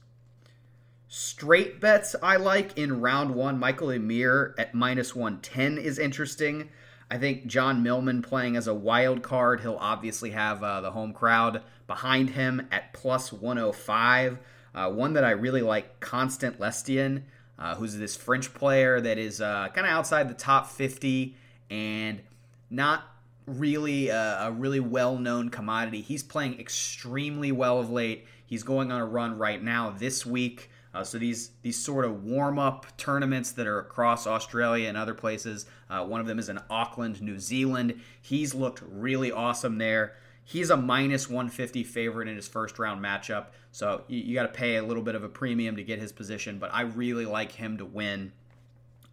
[1.07, 3.57] Straight bets I like in round one.
[3.59, 6.69] Michael Amir at minus 110 is interesting.
[7.09, 9.61] I think John Millman playing as a wild card.
[9.61, 14.39] He'll obviously have uh, the home crowd behind him at plus 105.
[14.75, 17.23] Uh, one that I really like, Constant Lestienne,
[17.57, 21.35] uh, who's this French player that is uh, kind of outside the top 50
[21.69, 22.21] and
[22.69, 23.03] not
[23.45, 26.01] really a, a really well known commodity.
[26.01, 28.25] He's playing extremely well of late.
[28.45, 30.69] He's going on a run right now this week.
[30.93, 35.13] Uh, so these these sort of warm up tournaments that are across Australia and other
[35.13, 35.65] places.
[35.89, 37.99] Uh, one of them is in Auckland, New Zealand.
[38.21, 40.15] He's looked really awesome there.
[40.43, 44.57] He's a minus 150 favorite in his first round matchup, so you, you got to
[44.57, 46.57] pay a little bit of a premium to get his position.
[46.57, 48.31] But I really like him to win.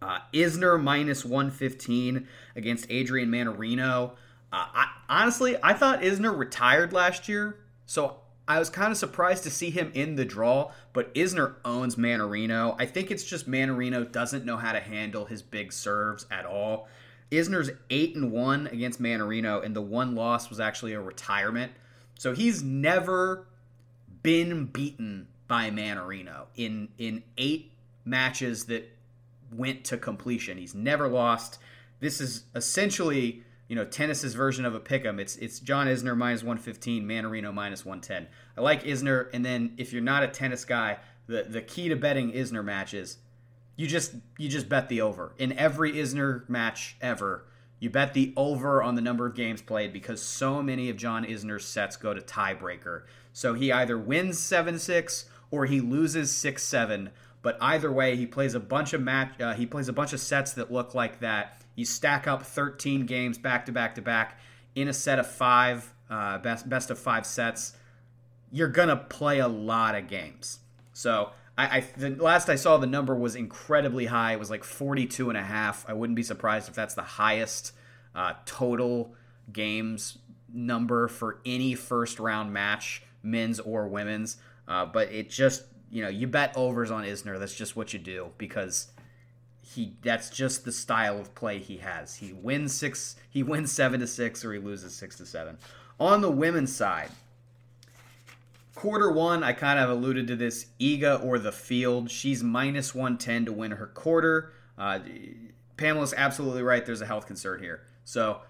[0.01, 4.11] Uh, Isner minus 115 against Adrian Mannarino.
[4.51, 9.43] Uh, I, honestly, I thought Isner retired last year, so I was kind of surprised
[9.43, 12.75] to see him in the draw, but Isner owns Mannarino.
[12.77, 16.87] I think it's just Mannarino doesn't know how to handle his big serves at all.
[17.31, 21.71] Isner's 8 and 1 against Mannarino, and the one loss was actually a retirement.
[22.19, 23.47] So he's never
[24.21, 27.71] been beaten by Mannarino in in 8
[28.05, 28.94] matches that
[29.51, 30.57] went to completion.
[30.57, 31.59] He's never lost.
[31.99, 35.19] This is essentially you know, tennis's version of a pick'em.
[35.19, 38.27] It's it's John Isner minus 115, Mannarino minus 110.
[38.57, 41.95] I like Isner, and then if you're not a tennis guy, the the key to
[41.95, 43.17] betting Isner matches,
[43.75, 47.45] you just you just bet the over in every Isner match ever.
[47.79, 51.25] You bet the over on the number of games played because so many of John
[51.25, 53.03] Isner's sets go to tiebreaker.
[53.33, 57.09] So he either wins 7 6 or he loses 6 7.
[57.45, 59.39] But either way, he plays a bunch of match.
[59.39, 63.05] Uh, he plays a bunch of sets that look like that you stack up 13
[63.05, 64.39] games back to back to back
[64.73, 67.73] in a set of five, uh, best best of five sets.
[68.51, 70.57] You're gonna play a lot of games.
[70.93, 74.33] So I, I the last I saw the number was incredibly high.
[74.33, 75.85] It was like 42 and a half.
[75.87, 77.73] I wouldn't be surprised if that's the highest
[78.15, 79.13] uh, total
[79.53, 80.17] games
[80.51, 84.37] number for any first round match, men's or women's.
[84.67, 87.39] Uh, but it just you know you bet overs on Isner.
[87.39, 88.89] That's just what you do because
[89.61, 92.17] he that's just the style of play he has.
[92.17, 95.57] He wins six, he wins seven to six, or he loses six to seven.
[95.97, 97.11] On the women's side,
[98.75, 100.65] quarter one, I kind of alluded to this.
[100.81, 104.51] Iga or the field, she's minus one ten to win her quarter.
[104.77, 104.99] Uh,
[105.77, 106.85] Pamela's absolutely right.
[106.85, 108.41] There's a health concern here, so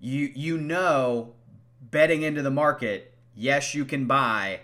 [0.00, 1.34] you you know,
[1.80, 4.62] betting into the market, yes, you can buy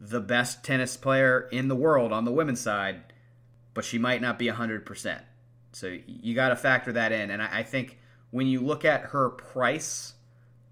[0.00, 3.12] the best tennis player in the world on the women's side,
[3.74, 5.22] but she might not be hundred percent.
[5.72, 7.30] So you got to factor that in.
[7.30, 7.98] And I, I, think
[8.30, 10.14] when you look at her price,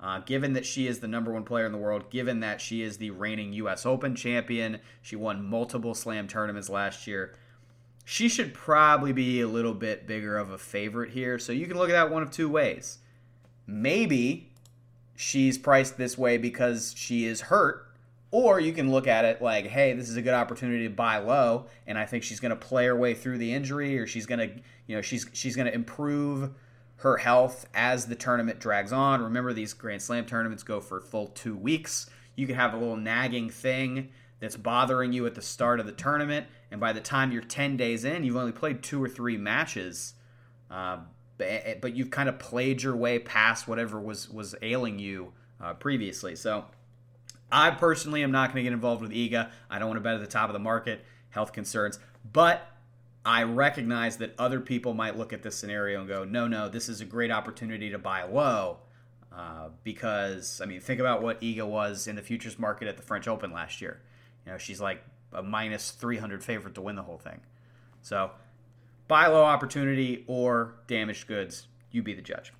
[0.01, 2.81] uh, given that she is the number one player in the world, given that she
[2.81, 3.85] is the reigning U.S.
[3.85, 7.37] Open champion, she won multiple slam tournaments last year.
[8.07, 11.39] She should probably be a little bit bigger of a favorite here.
[11.39, 12.99] So you can look at that one of two ways.
[13.67, 14.53] Maybe
[15.15, 17.94] she's priced this way because she is hurt
[18.35, 21.19] or you can look at it like, hey, this is a good opportunity to buy
[21.19, 24.27] low, and I think she's going to play her way through the injury, or she's
[24.27, 26.51] going to, you know, she's she's going to improve
[26.97, 29.23] her health as the tournament drags on.
[29.23, 32.11] Remember, these Grand Slam tournaments go for full two weeks.
[32.35, 34.09] You can have a little nagging thing
[34.41, 37.77] that's bothering you at the start of the tournament, and by the time you're 10
[37.77, 40.15] days in, you've only played two or three matches.
[40.69, 40.99] Uh,
[41.39, 46.35] but you've kind of played your way past whatever was was ailing you uh, previously.
[46.35, 46.65] So
[47.55, 49.49] I personally am not going to get involved with Iga.
[49.71, 52.01] I don't want to bet at the top of the market, health concerns.
[52.33, 52.67] But
[53.25, 56.89] I recognize that other people might look at this scenario and go, no, no, this
[56.89, 58.79] is a great opportunity to buy low.
[59.33, 63.05] Uh, because, I mean, think about what Iga was in the futures market at the
[63.05, 64.01] French Open last year.
[64.45, 67.41] You know, she's like a minus 300 favorite to win the whole thing.
[68.03, 68.33] So,
[69.07, 71.69] buy low opportunity or damaged goods.
[71.93, 72.53] You be the judge.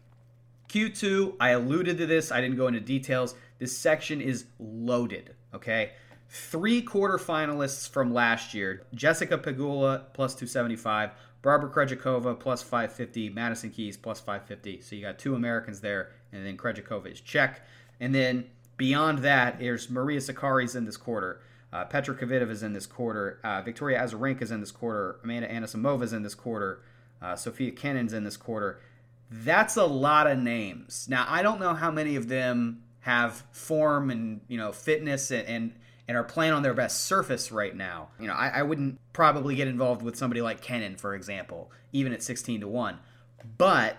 [0.75, 2.33] Q2, I alluded to this.
[2.33, 3.37] I didn't go into details.
[3.61, 5.93] This section is loaded, okay?
[6.29, 11.11] Three quarterfinalists from last year Jessica Pegula plus 275,
[11.43, 14.81] Barbara Krejcikova plus 550, Madison Keys plus 550.
[14.81, 17.61] So you got two Americans there, and then Krejcikova is Czech.
[18.01, 21.41] And then beyond that, there's Maria Sakkari's in this quarter.
[21.73, 23.39] Uh, Petra Kvitova is in this quarter.
[23.45, 25.21] Uh, Victoria Azarenka is in this quarter.
[25.23, 26.83] Amanda Anisimova is in this quarter.
[27.23, 28.81] Uh, Sofia Kenin's in this quarter
[29.37, 31.09] That's a lot of names.
[31.09, 35.47] Now, I don't know how many of them have form and, you know, fitness and,
[35.49, 35.73] and
[36.07, 38.09] and are playing on their best surface right now.
[38.21, 42.13] You know, I, I, wouldn't probably get involved with somebody like Kenin, for example, even
[42.13, 42.99] at 16 to 1.
[43.57, 43.97] But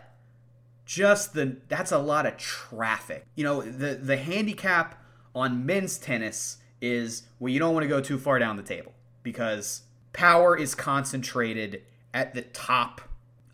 [0.86, 3.26] just the that's a lot of traffic.
[3.36, 8.02] You know, the the handicap on men's tennis is well, you don't want to go
[8.02, 8.94] too far down the table
[9.24, 9.82] because
[10.14, 11.82] power is concentrated
[12.14, 13.02] at the top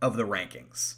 [0.02, 0.96] of the rankings.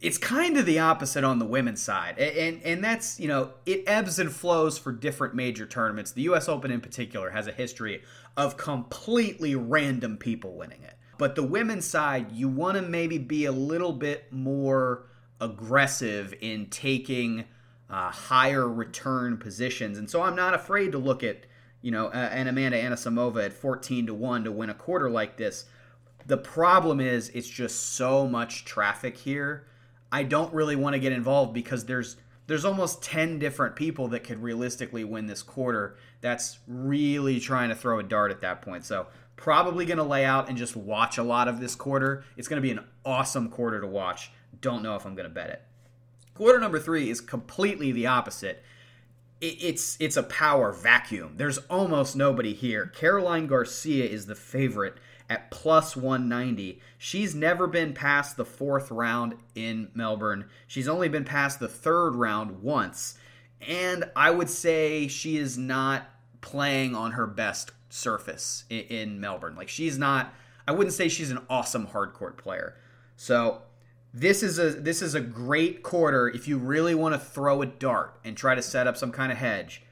[0.00, 2.18] It's kind of the opposite on the women's side.
[2.18, 6.12] And, and, that's, you know, it ebbs and flows for different major tournaments.
[6.12, 8.02] The US Open in particular has a history
[8.36, 10.94] of completely random people winning it.
[11.18, 15.06] But the women's side, you want to maybe be a little bit more
[15.40, 17.44] aggressive in taking
[17.90, 19.98] uh, higher return positions.
[19.98, 21.46] And so I'm not afraid to look at,
[21.82, 25.36] you know, uh, an Amanda Anisimova at 14 to 1 to win a quarter like
[25.36, 25.64] this.
[26.26, 29.66] The problem is it's just so much traffic here.
[30.10, 32.16] I don't really want to get involved because there's
[32.48, 35.96] there's almost 10 different people that could realistically win this quarter.
[36.22, 38.86] That's really trying to throw a dart at that point.
[38.86, 42.24] So, probably going to lay out and just watch a lot of this quarter.
[42.38, 44.32] It's going to be an awesome quarter to watch.
[44.62, 45.62] Don't know if I'm going to bet it.
[46.32, 48.64] Quarter number three is completely the opposite.
[49.40, 51.34] It's it's a power vacuum.
[51.36, 52.86] There's almost nobody here.
[52.86, 54.96] Caroline Garcia is the favorite
[55.28, 56.80] at plus 190.
[56.96, 60.46] She's never been past the fourth round in Melbourne.
[60.66, 63.18] She's only been past the third round once.
[63.60, 66.08] And I would say she is not
[66.40, 69.56] playing on her best surface in, in Melbourne.
[69.56, 70.32] Like she's not
[70.66, 72.76] I wouldn't say she's an awesome hardcourt player.
[73.16, 73.62] So
[74.12, 77.66] this is a this is a great quarter if you really want to throw a
[77.66, 79.82] dart and try to set up some kind of hedge.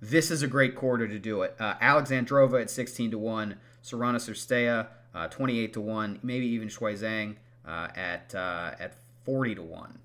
[0.00, 1.54] This is a great quarter to do it.
[1.58, 6.98] Uh, Alexandrova at 16 to 1, Sorana Cirstea uh, 28 to 1, maybe even Shuai
[6.98, 8.94] Zhang uh, at uh, at
[9.24, 9.98] 40 to 1.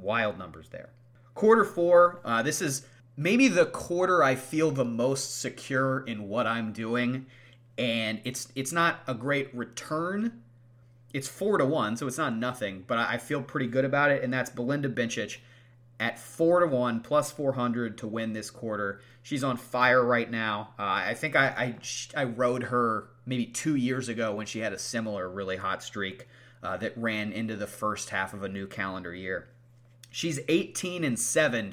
[0.00, 0.90] Wild numbers there.
[1.34, 6.46] Quarter 4, uh, this is maybe the quarter I feel the most secure in what
[6.46, 7.26] I'm doing
[7.76, 10.44] and it's it's not a great return
[11.14, 14.24] it's four to one, so it's not nothing, but I feel pretty good about it.
[14.24, 15.38] And that's Belinda Bencic
[16.00, 19.00] at four to one plus 400 to win this quarter.
[19.22, 20.70] She's on fire right now.
[20.76, 21.46] Uh, I think I,
[22.16, 25.82] I, I rode her maybe two years ago when she had a similar really hot
[25.82, 26.28] streak
[26.62, 29.48] uh, that ran into the first half of a new calendar year.
[30.10, 31.72] She's 18 and seven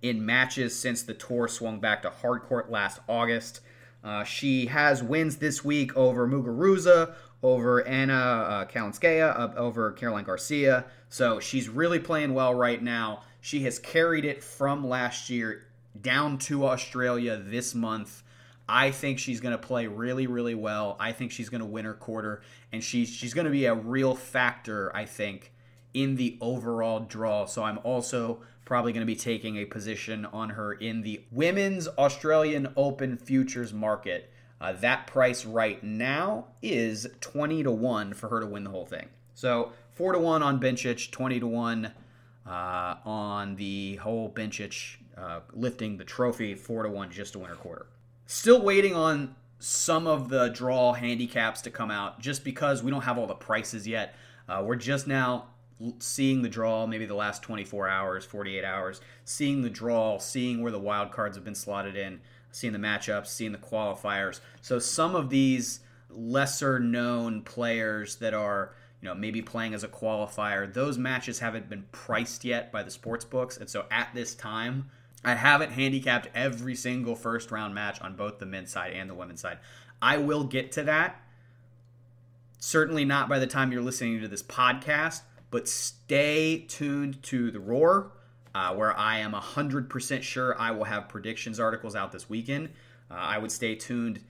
[0.00, 3.60] in matches since the tour swung back to hardcourt last August.
[4.02, 10.24] Uh, she has wins this week over Muguruza, over Anna uh, Kalinskaya, uh, over Caroline
[10.24, 10.86] Garcia.
[11.08, 13.22] So she's really playing well right now.
[13.40, 15.66] She has carried it from last year
[16.00, 18.22] down to Australia this month.
[18.68, 20.96] I think she's going to play really, really well.
[21.00, 23.74] I think she's going to win her quarter, and she's she's going to be a
[23.74, 24.94] real factor.
[24.94, 25.52] I think
[25.94, 27.46] in the overall draw.
[27.46, 31.88] So I'm also probably going to be taking a position on her in the women's
[31.88, 34.30] Australian Open futures market.
[34.60, 38.86] Uh, that price right now is 20 to 1 for her to win the whole
[38.86, 39.08] thing.
[39.34, 41.92] So 4 to 1 on Bencic, 20 to 1
[42.46, 42.50] uh,
[43.04, 47.56] on the whole Bencic uh, lifting the trophy, 4 to 1 just to win her
[47.56, 47.86] quarter.
[48.26, 53.02] Still waiting on some of the draw handicaps to come out just because we don't
[53.02, 54.14] have all the prices yet.
[54.48, 55.46] Uh, we're just now
[55.98, 60.72] seeing the draw, maybe the last 24 hours, 48 hours, seeing the draw, seeing where
[60.72, 62.20] the wild cards have been slotted in
[62.52, 64.40] seeing the matchups, seeing the qualifiers.
[64.60, 65.80] So some of these
[66.10, 71.70] lesser known players that are you know maybe playing as a qualifier those matches haven't
[71.70, 74.90] been priced yet by the sports books and so at this time
[75.24, 79.14] i haven't handicapped every single first round match on both the men's side and the
[79.14, 79.58] women's side
[80.00, 81.20] i will get to that
[82.58, 87.60] certainly not by the time you're listening to this podcast but stay tuned to the
[87.60, 88.12] roar
[88.54, 92.70] uh, where I am 100% sure I will have predictions articles out this weekend.
[93.10, 94.20] Uh, I would stay tuned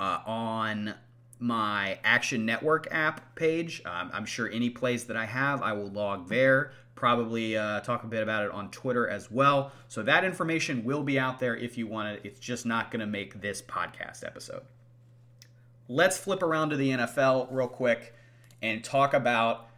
[0.00, 0.94] uh, on
[1.38, 3.82] my Action Network app page.
[3.84, 6.72] Um, I'm sure any plays that I have, I will log there.
[6.96, 9.70] Probably uh, talk a bit about it on Twitter as well.
[9.86, 12.22] So that information will be out there if you want it.
[12.24, 14.62] It's just not going to make this podcast episode.
[15.88, 18.14] Let's flip around to the NFL real quick
[18.62, 19.68] and talk about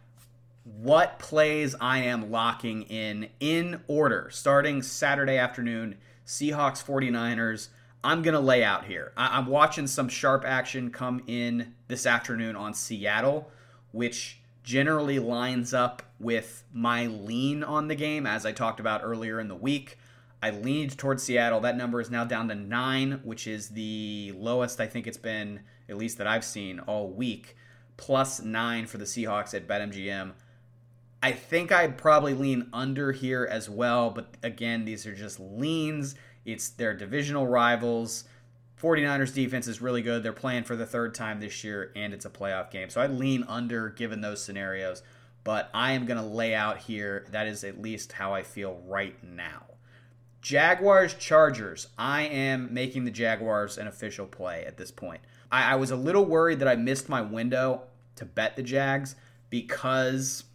[0.63, 4.29] what plays I am locking in in order.
[4.31, 7.67] Starting Saturday afternoon, Seahawks 49ers.
[8.01, 9.11] I'm going to lay out here.
[9.17, 13.51] I- am watching some sharp action come in this afternoon on Seattle,
[13.91, 14.39] which
[14.69, 19.47] generally lines up with my lean on the game, as I talked about earlier in
[19.47, 19.97] the week.
[20.43, 21.59] I leaned towards Seattle.
[21.61, 25.61] That number is now down to nine, which is the lowest I think it's been,
[25.89, 27.57] at least that I've seen all week.
[27.97, 30.33] Plus nine for the Seahawks at BetMGM.
[31.23, 36.13] I think I'd probably lean under here as well, but again, these are just leans.
[36.45, 38.25] It's their divisional rivals.
[38.81, 40.23] 49ers defense is really good.
[40.23, 42.89] They're playing for the third time this year, and it's a playoff game.
[42.89, 45.03] So I'd lean under given those scenarios,
[45.43, 47.25] but I am going to lay out here.
[47.31, 49.63] That is at least how I feel right now.
[50.41, 51.87] Jaguars Chargers.
[51.97, 55.21] I am making the Jaguars an official play at this point.
[55.51, 57.83] I, I was a little worried that I missed my window
[58.15, 59.15] to bet the Jags
[59.49, 60.45] because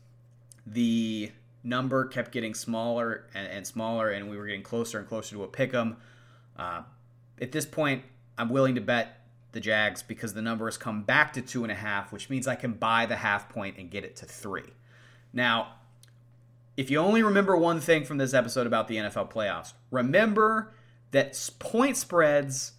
[0.66, 1.31] the
[1.62, 5.45] number kept getting smaller and, and, smaller, and we were getting closer and closer to
[5.45, 5.97] a pick 'em.
[6.57, 6.83] Uh,
[7.41, 8.03] at this point,
[8.37, 9.20] I'm willing to bet
[9.53, 12.47] the Jags because the number has come back to two and a half, which means
[12.47, 14.72] I can buy the half point and get it to three.
[15.32, 15.74] Now,
[16.76, 20.74] if you only remember one thing from this episode about the NFL playoffs, remember
[21.12, 22.72] that point spreads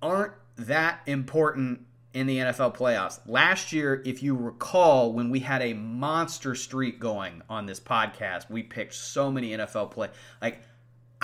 [0.00, 1.80] aren't that important
[2.14, 3.20] in the NFL playoffs.
[3.26, 8.48] Last year, if you recall, when we had a monster streak going on this podcast,
[8.48, 10.08] we picked so many NFL play.
[10.40, 10.62] Like,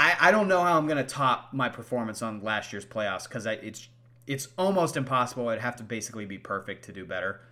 [0.00, 3.24] I, I don't know how I'm going to top my performance on last year's playoffs
[3.24, 3.90] because it's
[4.26, 5.48] it's almost impossible.
[5.48, 7.42] I'd have to basically be perfect to do better.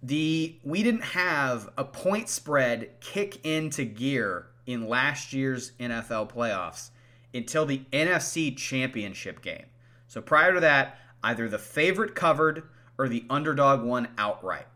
[0.00, 6.90] The we didn't have a point spread kick into gear in last year's NFL playoffs
[7.34, 9.66] until the NFC Championship game.
[10.06, 12.62] So prior to that, either the favorite covered
[12.96, 14.66] or the underdog won outright.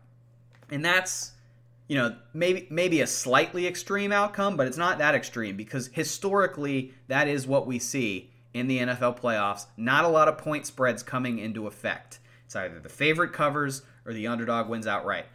[0.69, 1.31] And that's
[1.87, 6.93] you know, maybe maybe a slightly extreme outcome, but it's not that extreme because historically
[7.07, 9.67] that is what we see in the NFL playoffs.
[9.77, 12.19] Not a lot of point spreads coming into effect.
[12.45, 15.25] It's either the favorite covers or the underdog wins outright.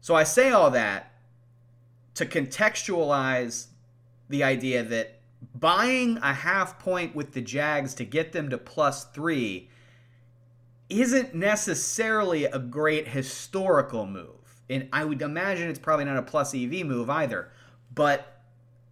[0.00, 1.12] So I say all that
[2.14, 3.66] to contextualize
[4.28, 5.20] the idea that
[5.54, 9.68] buying a half point with the Jags to get them to plus 3
[10.88, 14.39] isn't necessarily a great historical move
[14.70, 17.50] and I would imagine it's probably not a plus EV move either.
[17.92, 18.40] But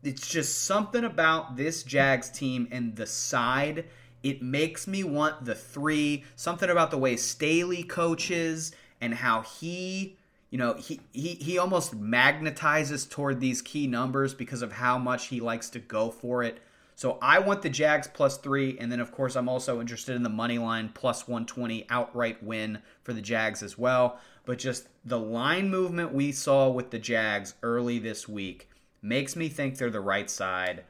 [0.03, 3.87] it's just something about this Jags team and the side.
[4.22, 6.24] It makes me want the three.
[6.35, 10.16] Something about the way Staley coaches and how he,
[10.51, 15.29] you know, he, he, he almost magnetizes toward these key numbers because of how much
[15.29, 16.61] he likes to go for it.
[16.97, 20.24] So I want the Jags plus three, and then of course I'm also interested in
[20.24, 24.18] the money line plus 120 outright win for the Jags as well.
[24.49, 28.70] But just the line movement we saw with the Jags early this week
[29.03, 30.84] makes me think they're the right side.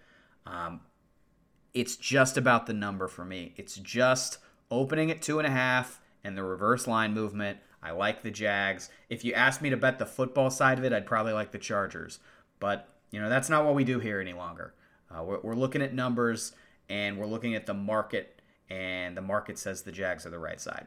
[0.46, 0.82] Um,
[1.74, 3.54] it's just about the number for me.
[3.56, 4.38] It's just
[4.70, 7.58] opening at two and a half and the reverse line movement.
[7.82, 8.90] I like the Jags.
[9.08, 11.58] If you asked me to bet the football side of it, I'd probably like the
[11.58, 12.20] Chargers.
[12.60, 14.72] But, you know, that's not what we do here any longer.
[15.10, 16.52] Uh, we're, we're looking at numbers
[16.88, 18.40] and we're looking at the market,
[18.70, 20.86] and the market says the Jags are the right side.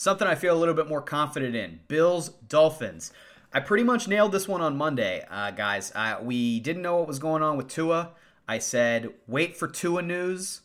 [0.00, 3.12] Something I feel a little bit more confident in Bills, Dolphins.
[3.52, 5.92] I pretty much nailed this one on Monday, uh, guys.
[6.22, 8.12] We didn't know what was going on with Tua.
[8.48, 10.62] I said, wait for Tua news.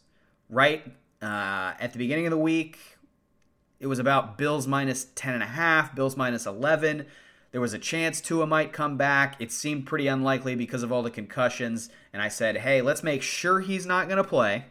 [0.50, 0.88] Right
[1.22, 2.80] uh, at the beginning of the week,
[3.82, 7.06] it was about Bills minus 10.5, Bills minus 11.
[7.52, 9.36] There was a chance Tua might come back.
[9.40, 11.90] It seemed pretty unlikely because of all the concussions.
[12.14, 14.68] And I said, hey, let's make sure he's not going to play.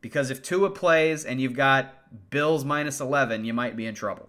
[0.00, 1.94] Because if Tua plays and you've got
[2.30, 4.28] Bills minus 11, you might be in trouble.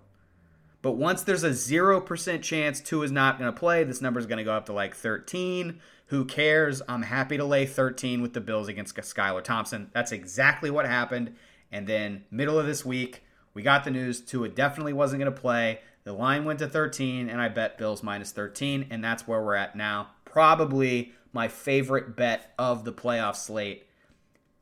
[0.82, 4.26] But once there's a 0% chance Tua is not going to play, this number is
[4.26, 5.80] going to go up to like 13.
[6.08, 6.82] Who cares?
[6.88, 9.90] I'm happy to lay 13 with the Bills against Skylar Thompson.
[9.94, 11.36] That's exactly what happened.
[11.72, 13.24] And then, middle of this week,
[13.54, 15.82] we got the news Tua definitely wasn't going to play.
[16.06, 19.56] The line went to 13, and I bet Bills minus 13, and that's where we're
[19.56, 20.12] at now.
[20.26, 23.86] Probably my favorite bet of the playoff slate.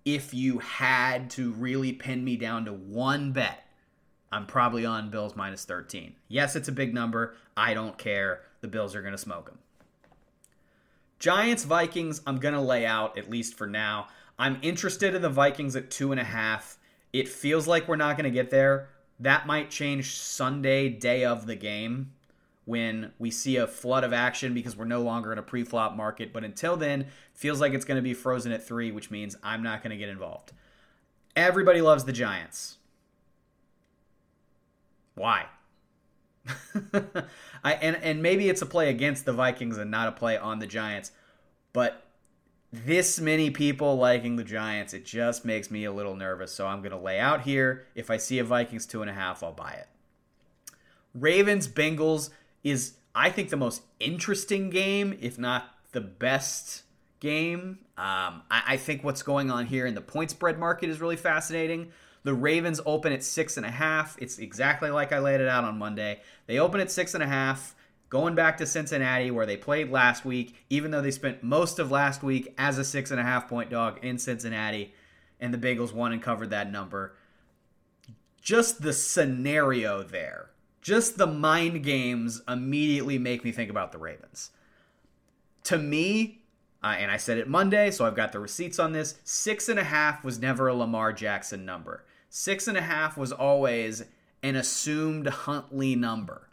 [0.08, 3.66] If you had to really pin me down to one bet,
[4.32, 6.16] I'm probably on Bills minus 13.
[6.30, 7.36] Yes, it's a big number.
[7.58, 8.44] I don't care.
[8.62, 9.58] The Bills are going to smoke them.
[11.20, 14.08] Giants Vikings, I'm going to lay out, at least for now.
[14.40, 16.78] I'm interested in the Vikings at two and a half.
[17.12, 18.88] It feels like we're not going to get there.
[19.20, 22.14] That might change Sunday, day of the game,
[22.68, 26.34] when we see a flood of action because we're no longer in a pre-flop market.
[26.34, 29.64] But until then, feels like it's going to be frozen at three, which means I'm
[29.64, 30.52] not going to get involved.
[31.34, 32.78] Everybody loves the Giants.
[35.16, 35.46] Why?
[37.64, 40.60] I and and maybe it's a play against the Vikings and not a play on
[40.60, 41.12] the Giants,
[41.72, 42.06] but
[42.74, 46.52] this many people liking the Giants, it just makes me a little nervous.
[46.52, 47.86] So I'm going to lay out here.
[47.96, 49.88] If I see a Vikings two and a half, I'll buy it.
[51.14, 52.30] Ravens Bengals
[52.70, 56.84] is, I think, the most interesting game, if not the best
[57.20, 57.80] game.
[57.98, 61.16] Um, I, I think what's going on here in the point spread market is really
[61.16, 61.92] fascinating.
[62.24, 64.18] The Ravens open at six and a half.
[64.20, 66.22] It's exactly like I laid it out on Monday.
[66.46, 67.76] They open at six and a half.
[68.10, 71.92] going back to Cincinnati where they played last week, even though they spent most of
[71.92, 74.94] last week as a six and a half point dog in Cincinnati,
[75.40, 77.16] and the Bengals won and covered that number.
[78.42, 80.50] Just the scenario there,
[80.82, 84.52] just the mind games immediately make me think about the Ravens.
[85.66, 86.42] To me,
[86.84, 89.16] uh, and I said it Monday, so I've got the receipts on this.
[89.24, 92.06] Six and a half was never a Lamar Jackson number.
[92.30, 94.04] Six and a half was always
[94.44, 96.48] an assumed Huntley number.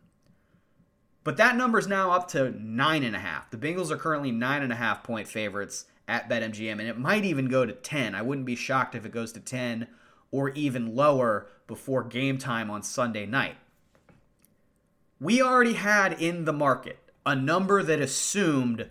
[1.22, 3.50] But that number is now up to nine and a half.
[3.50, 7.24] The Bengals are currently nine and a half point favorites at BetMGM, and it might
[7.24, 8.14] even go to 10.
[8.14, 9.86] I wouldn't be shocked if it goes to 10
[10.30, 13.56] or even lower before game time on Sunday night.
[15.24, 18.90] We already had in the market a number that assumed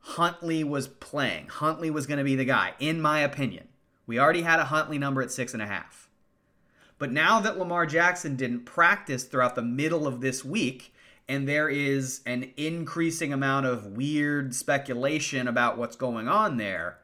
[0.00, 1.46] Huntley was playing.
[1.46, 3.68] Huntley was going to be the guy, in my opinion.
[4.06, 6.10] We already had a Huntley number at six and a half.
[6.98, 10.92] But now that Lamar Jackson didn't practice throughout the middle of this week,
[11.26, 16.98] and there is an increasing amount of weird speculation about what's going on there,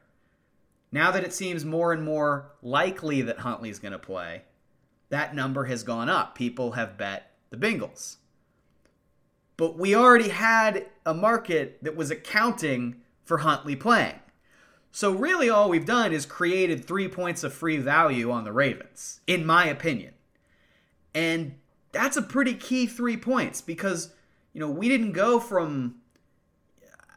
[0.91, 4.43] now that it seems more and more likely that Huntley's going to play,
[5.09, 6.35] that number has gone up.
[6.35, 8.17] People have bet the Bengals.
[9.57, 14.19] But we already had a market that was accounting for Huntley playing.
[14.91, 19.19] So, really, all we've done is created three points of free value on the Ravens,
[19.27, 20.13] in my opinion.
[21.13, 21.55] And
[21.91, 24.13] that's a pretty key three points because,
[24.53, 25.95] you know, we didn't go from,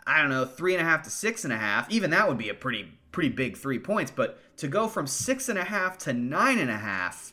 [0.07, 1.91] I don't know, three and a half to six and a half.
[1.91, 4.11] Even that would be a pretty, pretty big three points.
[4.11, 7.33] But to go from six and a half to nine and a half,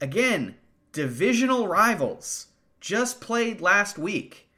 [0.00, 0.56] again,
[0.92, 2.46] divisional rivals
[2.80, 4.48] just played last week.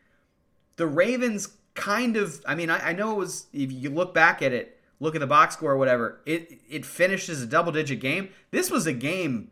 [0.76, 4.42] The Ravens kind of, I mean, I, I, know it was, if you look back
[4.42, 7.72] at it, look at the box score or whatever, it, it finished as a double
[7.72, 8.30] digit game.
[8.50, 9.50] This was a game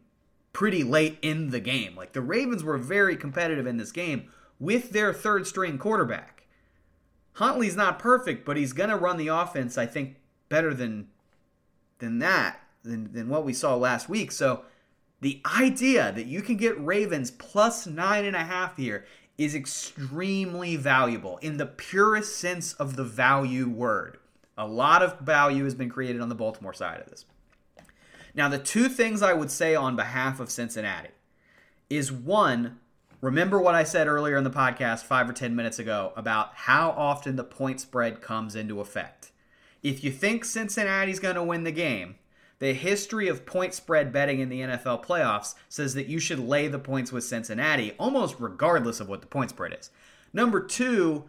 [0.52, 1.94] pretty late in the game.
[1.96, 6.46] Like the Ravens were very competitive in this game with their third string quarterback.
[7.34, 10.16] Huntley's not perfect, but he's going to run the offense, I think,
[10.48, 11.08] better than
[12.00, 14.30] than that, than, than what we saw last week.
[14.30, 14.62] So
[15.20, 19.04] the idea that you can get Ravens plus nine and a half here
[19.36, 24.18] is extremely valuable in the purest sense of the value word.
[24.56, 27.24] A lot of value has been created on the Baltimore side of this.
[28.34, 31.10] Now, the two things I would say on behalf of Cincinnati
[31.88, 32.78] is one,
[33.20, 36.90] remember what I said earlier in the podcast five or 10 minutes ago about how
[36.90, 39.30] often the point spread comes into effect.
[39.82, 42.16] If you think Cincinnati's going to win the game,
[42.58, 46.68] the history of point spread betting in the NFL playoffs says that you should lay
[46.68, 49.90] the points with Cincinnati almost regardless of what the point spread is.
[50.32, 51.24] Number two,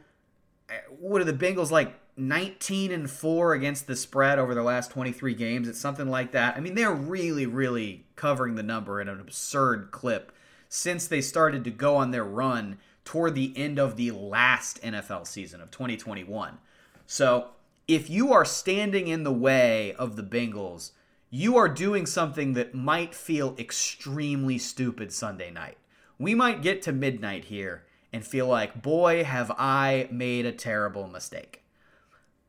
[0.70, 4.92] eh, what are the Bengals like 19 and 4 against the spread over the last
[4.92, 5.68] 23 games?
[5.68, 6.58] It's something like that.
[6.58, 10.32] I mean, they're really, really covering the number in an absurd clip
[10.68, 15.26] since they started to go on their run toward the end of the last NFL
[15.26, 16.58] season of 2021.
[17.08, 17.50] So,
[17.88, 20.92] if you are standing in the way of the Bengals,
[21.30, 25.78] you are doing something that might feel extremely stupid Sunday night.
[26.18, 31.08] We might get to midnight here and feel like, boy, have I made a terrible
[31.08, 31.64] mistake.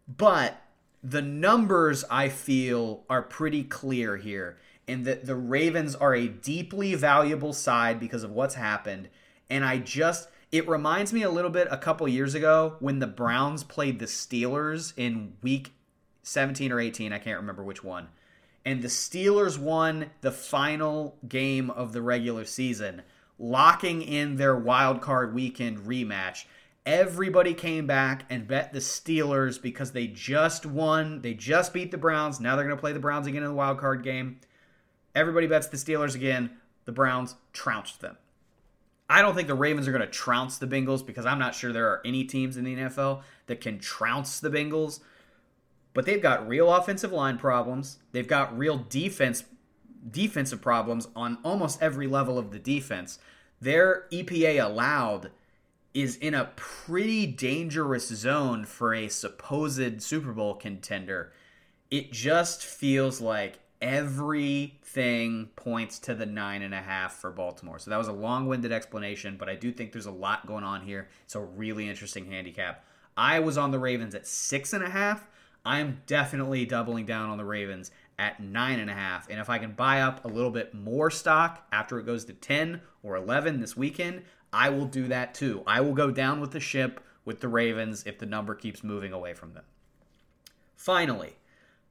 [0.09, 0.63] But
[1.03, 6.95] the numbers I feel are pretty clear here, in that the Ravens are a deeply
[6.95, 9.09] valuable side because of what's happened.
[9.49, 13.07] And I just, it reminds me a little bit a couple years ago when the
[13.07, 15.75] Browns played the Steelers in week
[16.23, 17.13] 17 or 18.
[17.13, 18.09] I can't remember which one
[18.65, 23.03] and the Steelers won the final game of the regular season,
[23.39, 26.45] locking in their wild card weekend rematch.
[26.85, 31.23] Everybody came back and bet the Steelers because they just won.
[31.23, 32.41] They just beat the Browns.
[32.41, 34.41] Now they're going to play the Browns again in the wild card game.
[35.15, 36.51] Everybody bets the Steelers again.
[36.85, 38.17] The Browns trounced them.
[39.09, 41.73] I don't think the Ravens are going to trounce the Bengals because I'm not sure
[41.73, 45.01] there are any teams in the NFL that can trounce the Bengals
[45.93, 47.99] but they've got real offensive line problems.
[48.13, 49.45] They've got real defense
[50.11, 53.19] defensive problems on almost every level of the defense.
[53.61, 55.31] Their EPA allowed
[55.93, 61.33] is in a pretty dangerous zone for a supposed Super Bowl contender.
[61.91, 67.79] It just feels like everything points to the nine and a half for Baltimore.
[67.79, 70.65] So that was a long winded explanation, but I do think there's a lot going
[70.65, 71.09] on here.
[71.25, 72.85] It's a really interesting handicap.
[73.17, 75.27] I was on the Ravens at six and a half.
[75.65, 79.29] I'm definitely doubling down on the Ravens at nine and a half.
[79.29, 82.33] And if I can buy up a little bit more stock after it goes to
[82.33, 85.63] 10 or 11 this weekend, I will do that too.
[85.67, 89.13] I will go down with the ship with the Ravens if the number keeps moving
[89.13, 89.65] away from them.
[90.77, 91.37] Finally,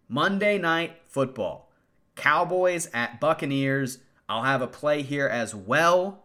[0.08, 1.72] Monday night football.
[2.16, 4.00] Cowboys at Buccaneers.
[4.28, 6.24] I'll have a play here as well.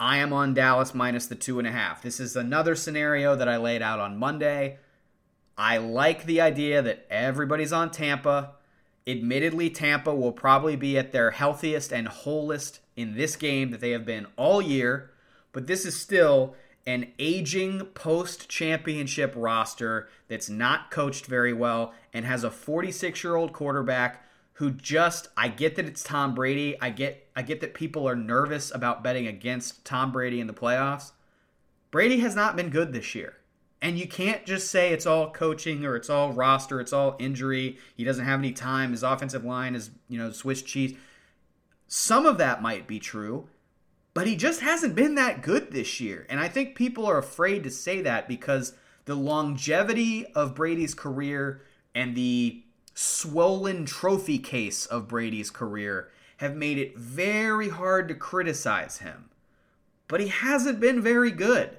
[0.00, 2.02] I am on Dallas minus the two and a half.
[2.02, 4.78] This is another scenario that I laid out on Monday.
[5.56, 8.52] I like the idea that everybody's on Tampa.
[9.06, 13.90] Admittedly, Tampa will probably be at their healthiest and wholest in this game that they
[13.90, 15.10] have been all year,
[15.52, 16.54] but this is still
[16.86, 23.36] an aging post championship roster that's not coached very well and has a 46 year
[23.36, 24.22] old quarterback
[24.54, 26.76] who just I get that it's Tom Brady.
[26.80, 30.52] I get I get that people are nervous about betting against Tom Brady in the
[30.52, 31.12] playoffs.
[31.90, 33.36] Brady has not been good this year.
[33.84, 37.76] And you can't just say it's all coaching or it's all roster, it's all injury.
[37.94, 38.92] He doesn't have any time.
[38.92, 40.96] His offensive line is, you know, Swiss cheese.
[41.86, 43.46] Some of that might be true,
[44.14, 46.26] but he just hasn't been that good this year.
[46.30, 48.72] And I think people are afraid to say that because
[49.04, 51.60] the longevity of Brady's career
[51.94, 52.62] and the
[52.94, 59.28] swollen trophy case of Brady's career have made it very hard to criticize him.
[60.08, 61.76] But he hasn't been very good.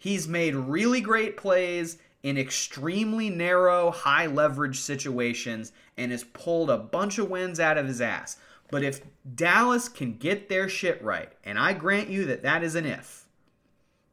[0.00, 6.78] He's made really great plays in extremely narrow, high leverage situations and has pulled a
[6.78, 8.38] bunch of wins out of his ass.
[8.70, 9.02] But if
[9.34, 13.26] Dallas can get their shit right, and I grant you that that is an if,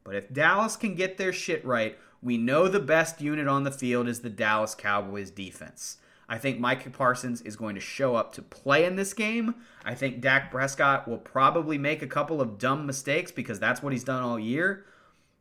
[0.04, 3.70] but if Dallas can get their shit right, we know the best unit on the
[3.70, 5.96] field is the Dallas Cowboys defense.
[6.28, 9.54] I think Micah Parsons is going to show up to play in this game.
[9.86, 13.94] I think Dak Prescott will probably make a couple of dumb mistakes because that's what
[13.94, 14.84] he's done all year.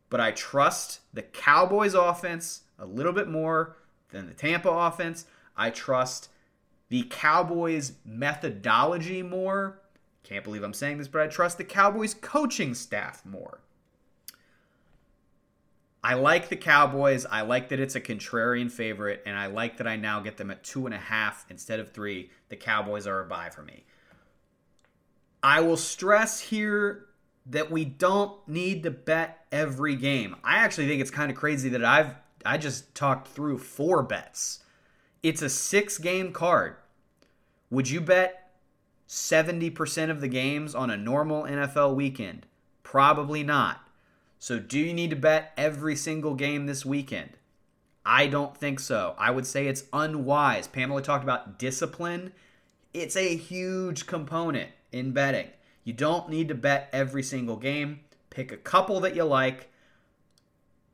[0.09, 3.77] But I trust the Cowboys offense a little bit more
[4.09, 5.25] than the Tampa offense.
[5.55, 6.29] I trust
[6.89, 9.81] the Cowboys' methodology more.
[10.23, 13.59] Can't believe I'm saying this, but I trust the Cowboys' coaching staff more.
[16.03, 17.25] I like the Cowboys.
[17.25, 20.51] I like that it's a contrarian favorite, and I like that I now get them
[20.51, 22.29] at two and a half instead of three.
[22.49, 23.83] The Cowboys are a buy for me.
[25.43, 27.06] I will stress here
[27.49, 30.35] that we don't need to bet every game.
[30.43, 34.59] I actually think it's kind of crazy that I've I just talked through four bets.
[35.21, 36.75] It's a six game card.
[37.69, 38.51] Would you bet
[39.07, 42.45] 70% of the games on a normal NFL weekend?
[42.83, 43.81] Probably not.
[44.39, 47.31] So, do you need to bet every single game this weekend?
[48.05, 49.15] I don't think so.
[49.17, 50.67] I would say it's unwise.
[50.67, 52.31] Pamela talked about discipline.
[52.93, 55.49] It's a huge component in betting.
[55.87, 58.01] You don't need to bet every single game.
[58.29, 59.71] Pick a couple that you like.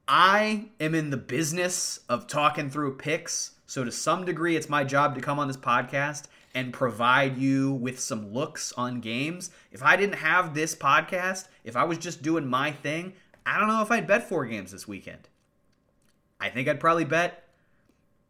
[0.08, 4.84] I am in the business of talking through picks so, to some degree, it's my
[4.84, 9.50] job to come on this podcast and provide you with some looks on games.
[9.72, 13.14] If I didn't have this podcast, if I was just doing my thing,
[13.48, 15.28] I don't know if I'd bet four games this weekend.
[16.40, 17.48] I think I'd probably bet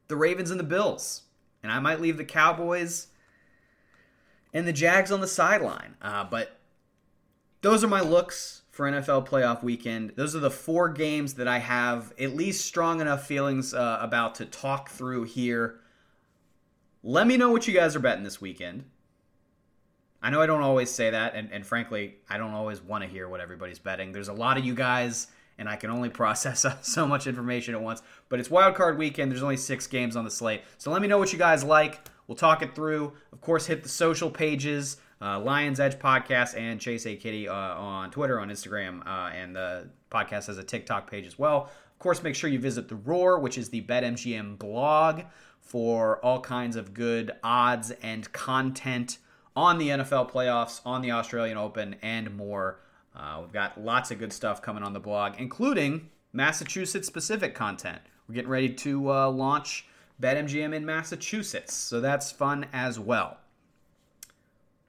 [0.07, 1.23] the Ravens and the Bills.
[1.61, 3.07] And I might leave the Cowboys
[4.53, 5.95] and the Jags on the sideline.
[6.01, 6.59] Uh, but
[7.61, 10.13] those are my looks for NFL playoff weekend.
[10.15, 14.35] Those are the four games that I have at least strong enough feelings uh, about
[14.35, 15.79] to talk through here.
[17.03, 18.85] Let me know what you guys are betting this weekend.
[20.21, 23.09] I know I don't always say that, and, and frankly, I don't always want to
[23.09, 24.13] hear what everybody's betting.
[24.13, 25.27] There's a lot of you guys,
[25.57, 28.01] and I can only process so much information at once.
[28.29, 29.31] But it's wild card weekend.
[29.31, 30.61] There's only six games on the slate.
[30.77, 31.99] So let me know what you guys like.
[32.27, 33.13] We'll talk it through.
[33.31, 37.53] Of course, hit the social pages uh, Lions Edge Podcast and Chase A Kiddy uh,
[37.53, 41.69] on Twitter, on Instagram, uh, and the podcast has a TikTok page as well.
[41.91, 45.21] Of course, make sure you visit The Roar, which is the BetMGM blog,
[45.61, 49.19] for all kinds of good odds and content
[49.55, 52.79] on the NFL playoffs, on the Australian Open, and more.
[53.15, 57.99] Uh, we've got lots of good stuff coming on the blog, including Massachusetts specific content.
[58.27, 59.85] We're getting ready to uh, launch
[60.21, 63.37] BetMGM in Massachusetts, so that's fun as well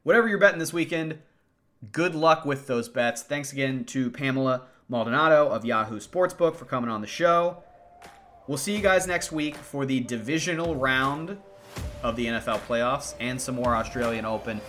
[0.04, 1.18] whatever you're betting this weekend,
[1.90, 3.22] good luck with those bets.
[3.22, 7.64] Thanks again to Pamela Maldonado of Yahoo Sportsbook for coming on the show.
[8.46, 11.38] We'll see you guys next week for the divisional round
[12.02, 14.60] of the NFL playoffs and some more Australian Open.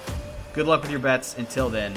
[0.53, 1.37] Good luck with your bets.
[1.37, 1.93] Until then,